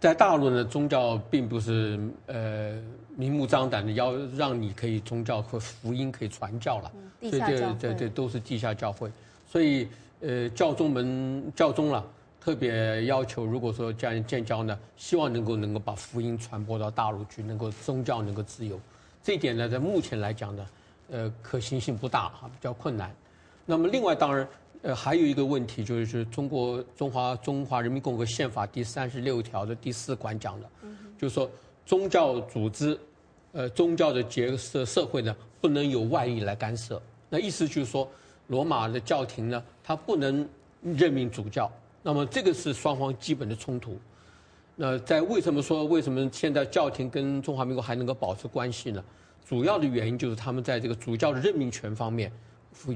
[0.00, 2.82] 在大陆呢，宗教并不是呃
[3.16, 6.90] 明目张胆的要让你可以宗教和福音可以传教了，
[7.20, 9.12] 地下教对对都是地下教会，
[9.46, 9.86] 所以
[10.20, 12.02] 呃教宗们教宗了
[12.40, 18.80] 特别要求，如果说建建交呢，希望能够能够把福音传播到大陆去，能够宗教能够自由，
[19.22, 20.66] 这一点呢，在目前来讲呢，
[21.10, 23.14] 呃可行性不大哈，比较困难。
[23.66, 24.46] 那么另外当然。
[24.82, 30.66] 呃，还有一个问题就是中国中华中华人民共和国宪法第三十六条的第四款讲的，
[31.18, 31.50] 就是说
[31.84, 32.98] 宗教组织，
[33.52, 36.98] 呃，宗教的结社社会呢，不能有外力来干涉。
[37.28, 38.10] 那意思就是说，
[38.46, 40.48] 罗马的教廷呢，它不能
[40.82, 41.70] 任命主教。
[42.02, 43.98] 那么这个是双方基本的冲突。
[44.76, 49.04] 那在为什么说为什么现在教廷跟中华民国还能够保持关系呢？
[49.46, 52.32] 主要的原因就是他们在这个主教的任命权方面，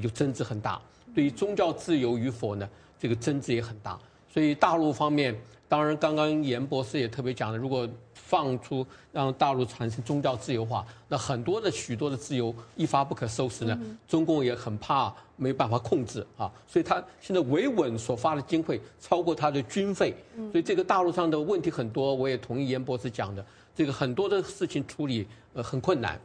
[0.00, 0.80] 有争执很大。
[1.14, 2.68] 对于宗教自由与否呢，
[2.98, 3.98] 这个争执也很大。
[4.28, 5.36] 所以大陆方面，
[5.68, 7.88] 当然刚刚严博士也特别讲了，如果
[8.34, 13.78] 放出让大陆产生宗教自由化，那很多的许多的自由一发不可收拾呢。
[14.08, 20.12] 中共也很怕没办法控制啊，所以他现在维稳所发的经费超过他的军费，
[20.50, 22.12] 所以这个大陆上的问题很多。
[22.12, 26.20] 我也同意严博士讲的，这个很多的事情处理呃很困难，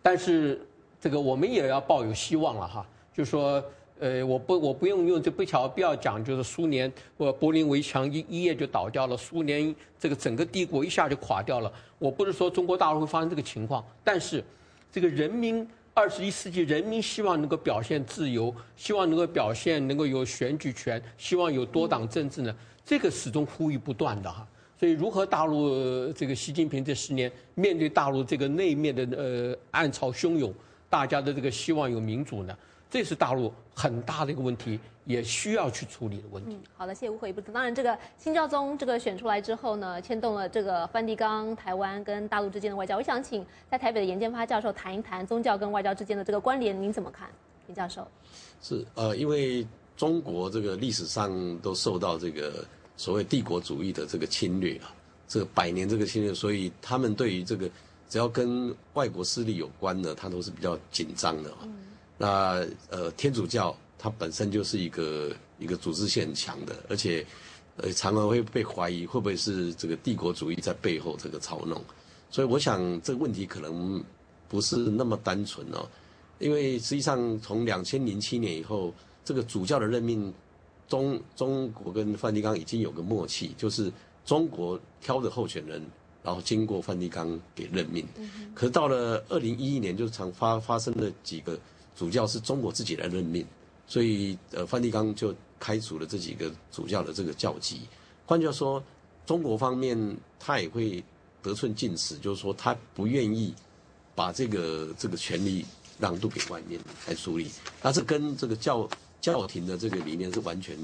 [0.00, 0.66] 但是
[0.98, 3.62] 这个我们也要抱有希望了哈，就说。
[4.00, 11.70] 呃，我不，我不用用这不巧不要讲，就是苏联，我柏林围墙一一夜就倒掉了，苏联这个整个帝国一下就垮掉了。
[11.98, 14.42] 我不是说中国大陆会发生这个情况，但是，
[14.90, 24.46] 这个人民二十一世纪人民希望能够表现自由，希望能够表现能够有选举权，希望有多党政治呢，这个始终呼吁不断的哈。
[24.78, 30.50] 所以，如何大陆这个习近平这十年面对大陆这个内面的呃暗潮汹涌，
[30.88, 32.56] 大家的这个希望有民主呢？
[32.90, 36.58] 这是大陆很大的一个问题，也需要去处理的问题。
[36.76, 37.54] 好的，谢谢吴会部长。
[37.54, 42.96] 当然，这个新教宗这个选出来之后呢，牵动了这个梵蒂冈、台湾跟大陆之间的外交。
[42.96, 47.30] 我想请在台北的严建发教授谈一谈宗教跟外交之间的这个关联，您怎么看？
[47.68, 48.06] 严教授
[48.60, 49.64] 是呃，因为
[49.96, 52.64] 中国这个历史上都受到这个
[52.96, 54.92] 所谓帝国主义的这个侵略啊，
[55.28, 57.70] 这个百年这个侵略，所以他们对于这个
[58.08, 61.52] 只要跟外国势力有关的，他都是比较紧张的。
[62.22, 67.24] 那呃，天主教它本身就是一个一个组织性很强的，而且
[67.78, 71.82] 呃，常常会被怀疑会不会是这个帝国主义在背后这个操弄，
[72.28, 74.04] 所以我想这个问题可能
[74.50, 75.88] 不是那么单纯哦，
[76.40, 78.92] 因为实际上从两千零七年以后，
[79.24, 80.30] 这个主教的任命，
[80.88, 83.90] 中中国跟梵蒂冈已经有个默契，就是
[84.26, 85.82] 中国挑的候选人，
[86.22, 88.06] 然后经过梵蒂冈给任命，
[88.54, 91.58] 可是到了二零一一年，就常发发生了几个。
[92.00, 93.44] 主教是中国自己来任命，
[93.86, 97.82] 所以呃，梵蒂冈就开除了这几个主教的这个教籍。
[98.24, 98.82] 换句话说，
[99.26, 101.04] 中国方面他也会
[101.42, 103.52] 得寸进尺，就是说他不愿意
[104.14, 105.66] 把这个这个权利
[105.98, 107.50] 让渡给外面来处理，
[107.82, 108.88] 那这跟这个教
[109.20, 110.74] 教廷的这个理念是完全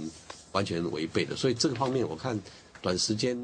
[0.52, 1.34] 完全违背的。
[1.34, 2.38] 所以这个方面，我看
[2.82, 3.34] 短时间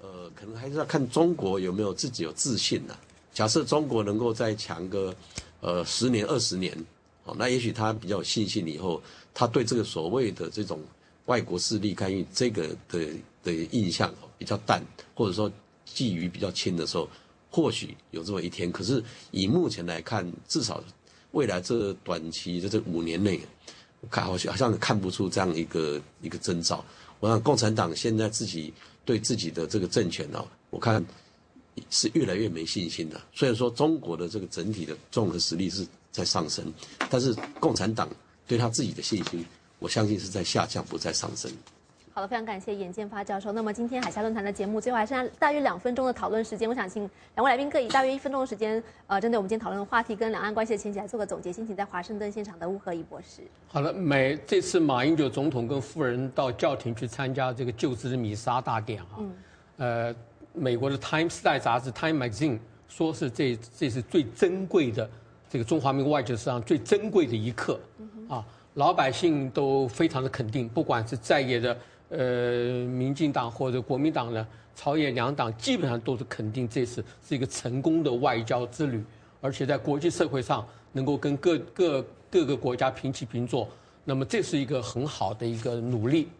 [0.00, 2.96] 呃，可能还是要看中国有没有自己有自信呐。
[3.34, 5.14] 假设中国能够再强个
[5.60, 6.74] 呃十年二十年。
[7.24, 9.00] 哦，那也许他比较有信心，以后
[9.32, 10.80] 他对这个所谓的这种
[11.26, 13.06] 外国势力干预这个的
[13.44, 14.82] 的印象比较淡，
[15.14, 15.48] 或者说
[15.86, 17.08] 觊觎比较轻的时候，
[17.48, 18.72] 或许有这么一天。
[18.72, 19.00] 可是
[19.30, 20.82] 以目前来看，至少
[21.30, 23.40] 未来这短期的这五年内，
[24.10, 26.84] 看好像好像看不出这样一个一个征兆。
[27.20, 31.04] 我想共产党现在自己对自己的这个政权哦，我看
[31.88, 33.24] 是越来越没信心了。
[33.32, 35.86] 虽然说中国的这个整体的综合实力是。
[36.12, 36.72] 在上升，
[37.10, 38.08] 但是共产党
[38.46, 39.44] 对他自己的信心，
[39.80, 41.50] 我相信是在下降，不在上升。
[42.14, 43.52] 好了，非常感谢严建发教授。
[43.52, 51.50] 那么今天海峡论坛的节目最后还剩下大约两分钟的讨论时间，我想请两位来宾各以大约一分钟的时间，呃，针对我们今天讨论的话题跟两岸关系的前景来做个总结。
[51.50, 53.40] 先请在华盛顿现场的吴和仪博士。
[53.66, 59.16] 好了，美这次马英九总统跟夫人到教廷去参加这个救子弥撒大典啊，
[59.78, 60.14] 呃，
[60.52, 62.56] 美国的《Time》时代杂志《Time Magazine》
[62.88, 65.08] 说是这这是最珍贵的
[65.52, 67.78] 这个中华民国外交史上最珍贵的一刻，
[68.26, 68.42] 啊，
[68.72, 71.76] 老百姓都非常的肯定，不管是在野的
[72.08, 79.04] 呃民进党或者国民党呢，朝野两党基本上都是肯定这次是一个成功的外交之旅，
[79.42, 83.68] 而且在国际社会上能够跟各各各个国家平起平坐，
[84.06, 86.30] 那么这是一个很好的一个努力。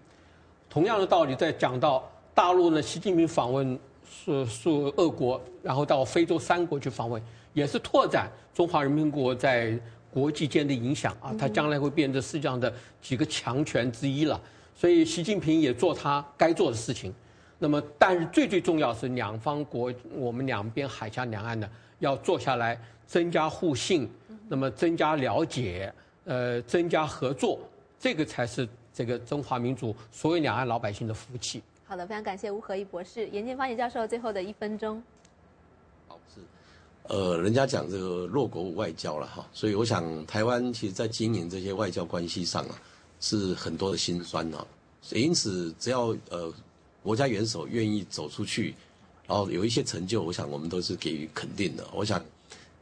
[0.70, 3.78] 同样的道理，在讲到大陆呢，习近平访问
[4.10, 7.22] 是是俄国，然后到非洲三国去访问，
[7.52, 9.78] 也是拓展中华人民共和国在
[10.10, 14.40] 国际间的影响啊，它将来会变成世界上的几个强权之一了。
[14.74, 17.14] 所以习近平也做他该做的事情。
[17.58, 24.10] 那么，但是最最重要是两方国，我们两边海峡两岸呢，要坐下来增加互信，
[24.48, 25.92] 那么增加了解，
[26.24, 27.60] 呃，增加合作，
[27.98, 28.68] 这个才是。
[28.94, 31.62] 这个中华民族所有两岸老百姓的福气。
[31.86, 35.02] 好的，非常感谢吴和义博士、严建芳严教授最后的一分钟。
[37.04, 42.80] 呃，人家讲这个弱国无外交了哈，所以我想台湾其实在经营这些外交关系上啊，
[43.20, 44.66] 是很多的辛酸啊。
[45.10, 46.52] 因此，只要呃
[47.02, 48.74] 国家元首愿意走出去，
[49.26, 51.86] 然后有一些成就，我想我们都是给予肯定的。
[51.92, 52.24] 我想，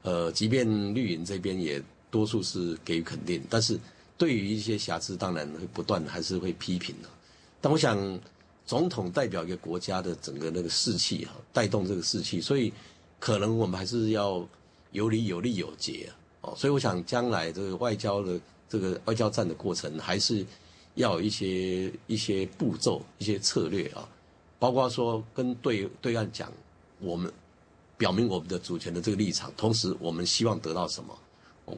[0.03, 3.79] 呃，即便绿营这边也多数是给予肯定，但是。
[4.21, 7.09] 对于一些瑕疵，当然会不断还是会批评的。
[7.59, 8.21] 但我想，
[8.66, 12.71] 总统代表一个国家的整个那个士气哈，带动这个士气，所以
[13.21, 14.45] 可能我们还是要
[14.91, 16.11] 有理有利有节
[16.41, 16.53] 哦。
[16.57, 20.45] 所以我想，将来这个外交的这个外交战的过程，还是
[20.95, 24.09] 要有一些一些步骤、一些策略啊，
[24.59, 26.53] 包括说跟对对岸讲，
[26.99, 27.33] 我们
[27.97, 31.16] 表明我们的主权的这个立场，同时我们希望得到什么。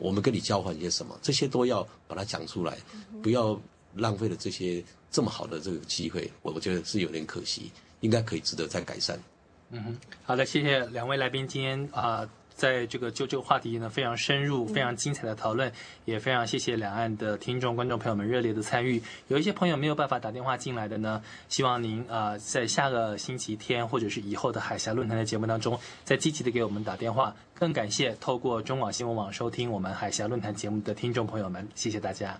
[0.00, 2.78] 我们跟你交换些什么，这些都要把它讲出来，
[3.22, 3.60] 不要
[3.94, 6.30] 浪费了这些这么好的这个机会。
[6.40, 7.70] 我我觉得是有点可惜，
[8.00, 9.22] 应该可以值得再改善。
[9.72, 12.28] 嗯哼，好的，谢谢两位来宾今天啊。
[12.54, 15.72] 在这个就这个话题呢，非常深入、非常精彩的讨论，
[16.04, 19.02] 也非常谢谢两岸的听众、观众朋友们热烈的参与。
[19.28, 27.34] 有一些朋友没有办法打电话进来的呢，希望您啊，在下个星期天或者是以后的海峡论坛的节目当中，再积极的给我们打电话。
[27.54, 32.38] 更感谢透过中广新闻网收听我们海峡论坛节目的听众朋友们，谢谢大家。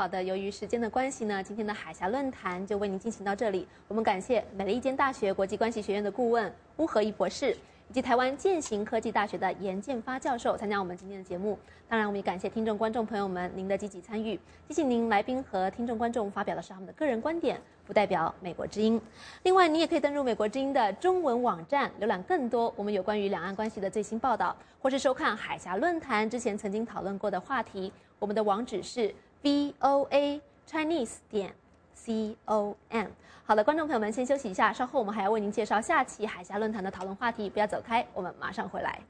[0.00, 3.68] 好的，由于时间的关系呢，今天的海峡论坛就为您进行到这里。
[3.86, 7.54] 我们感谢美利坚大学国际关系学院的顾问乌和一博士。
[7.90, 11.58] 以及台湾建行科技大学的严建发教授参加我们今天的节目。
[11.86, 14.38] 当然，我们也感谢听众观众朋友们您的积极参与。
[14.66, 18.98] 提醒您，来宾和听众观众发表的是他们的个人观点，不代表美国之音。
[19.42, 27.92] 另外，你也可以登入美国之音的中文网站，浏览更多我们有关于两岸关系的最新报道，或是收看海峡论坛之前曾经讨论过的话题。
[28.20, 31.54] 我们的网址是 v o a chinese 点
[31.94, 33.06] c o m。
[33.44, 39.00] 好的，观众朋友们，先休息一下，稍后我们还要为您介绍下期海峡论坛的讨论话题，不要走开，我们马上回来。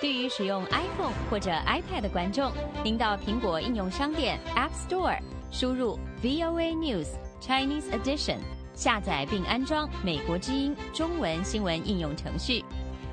[0.00, 2.52] 对于使用 iPhone 或者 iPad 的观众，
[2.82, 5.18] 您到苹果应用商店 App Store
[5.50, 7.06] 输入 VOA News
[7.40, 8.38] Chinese Edition，
[8.74, 12.62] 下载并安装美国之音中文新闻应用程序，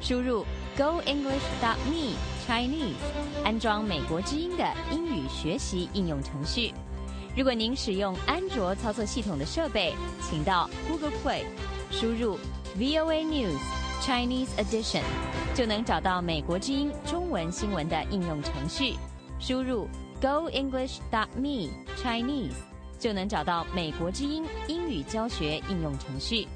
[0.01, 0.43] 输入
[0.81, 1.43] Go English
[1.91, 2.15] Me
[2.47, 2.95] Chinese，
[3.45, 6.73] 安装美国之音的英语学习应用程序。
[7.37, 9.93] 如果您使用安卓操作系统的设备，
[10.27, 11.43] 请到 Google Play
[11.91, 12.39] 输入
[12.79, 13.59] VOA News
[14.01, 15.03] Chinese Edition，
[15.53, 18.95] 就能找到美国之音中文新闻的应用程序。
[19.39, 19.87] 输入
[20.19, 20.97] Go English
[21.35, 21.69] Me
[22.03, 22.55] Chinese，
[22.97, 26.47] 就能找到美国之音英语教学应用程序。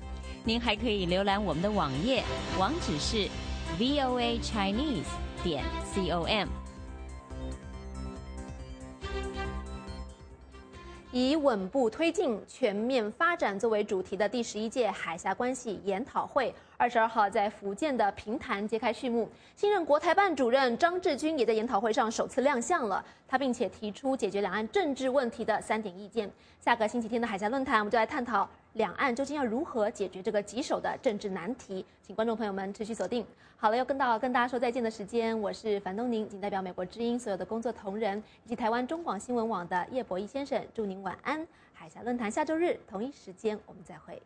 [0.44, 2.24] 您还可以浏览我们的网页，
[2.60, 3.30] 网址是
[3.78, 5.04] VOA Chinese
[5.44, 5.62] 点
[5.94, 6.48] com。
[11.12, 19.30] 以稳步推进、全面发展作为主题的第十一届海峡关系研讨会，二十二号在福建的平潭揭开序幕。
[19.58, 26.32] 新任国台办主任张志军也在研讨会上首次亮相了，他并且提出解决两岸政治问题的三点意见。
[26.62, 28.50] 下个星期天的海峡论坛，我们就来探讨。
[28.76, 31.86] 两岸究竟要如何解决这个棘手的政治难题？
[32.02, 33.26] 请观众朋友们持续锁定。
[33.56, 41.48] 好了，又跟到跟大家说再见的时间，我是樊东宁，仅代表美国之音所有的工作同仁以及台湾中广新闻网的叶博弈先生，祝您晚安。
[41.72, 44.22] 海峡论坛下周日同一时间我们再会。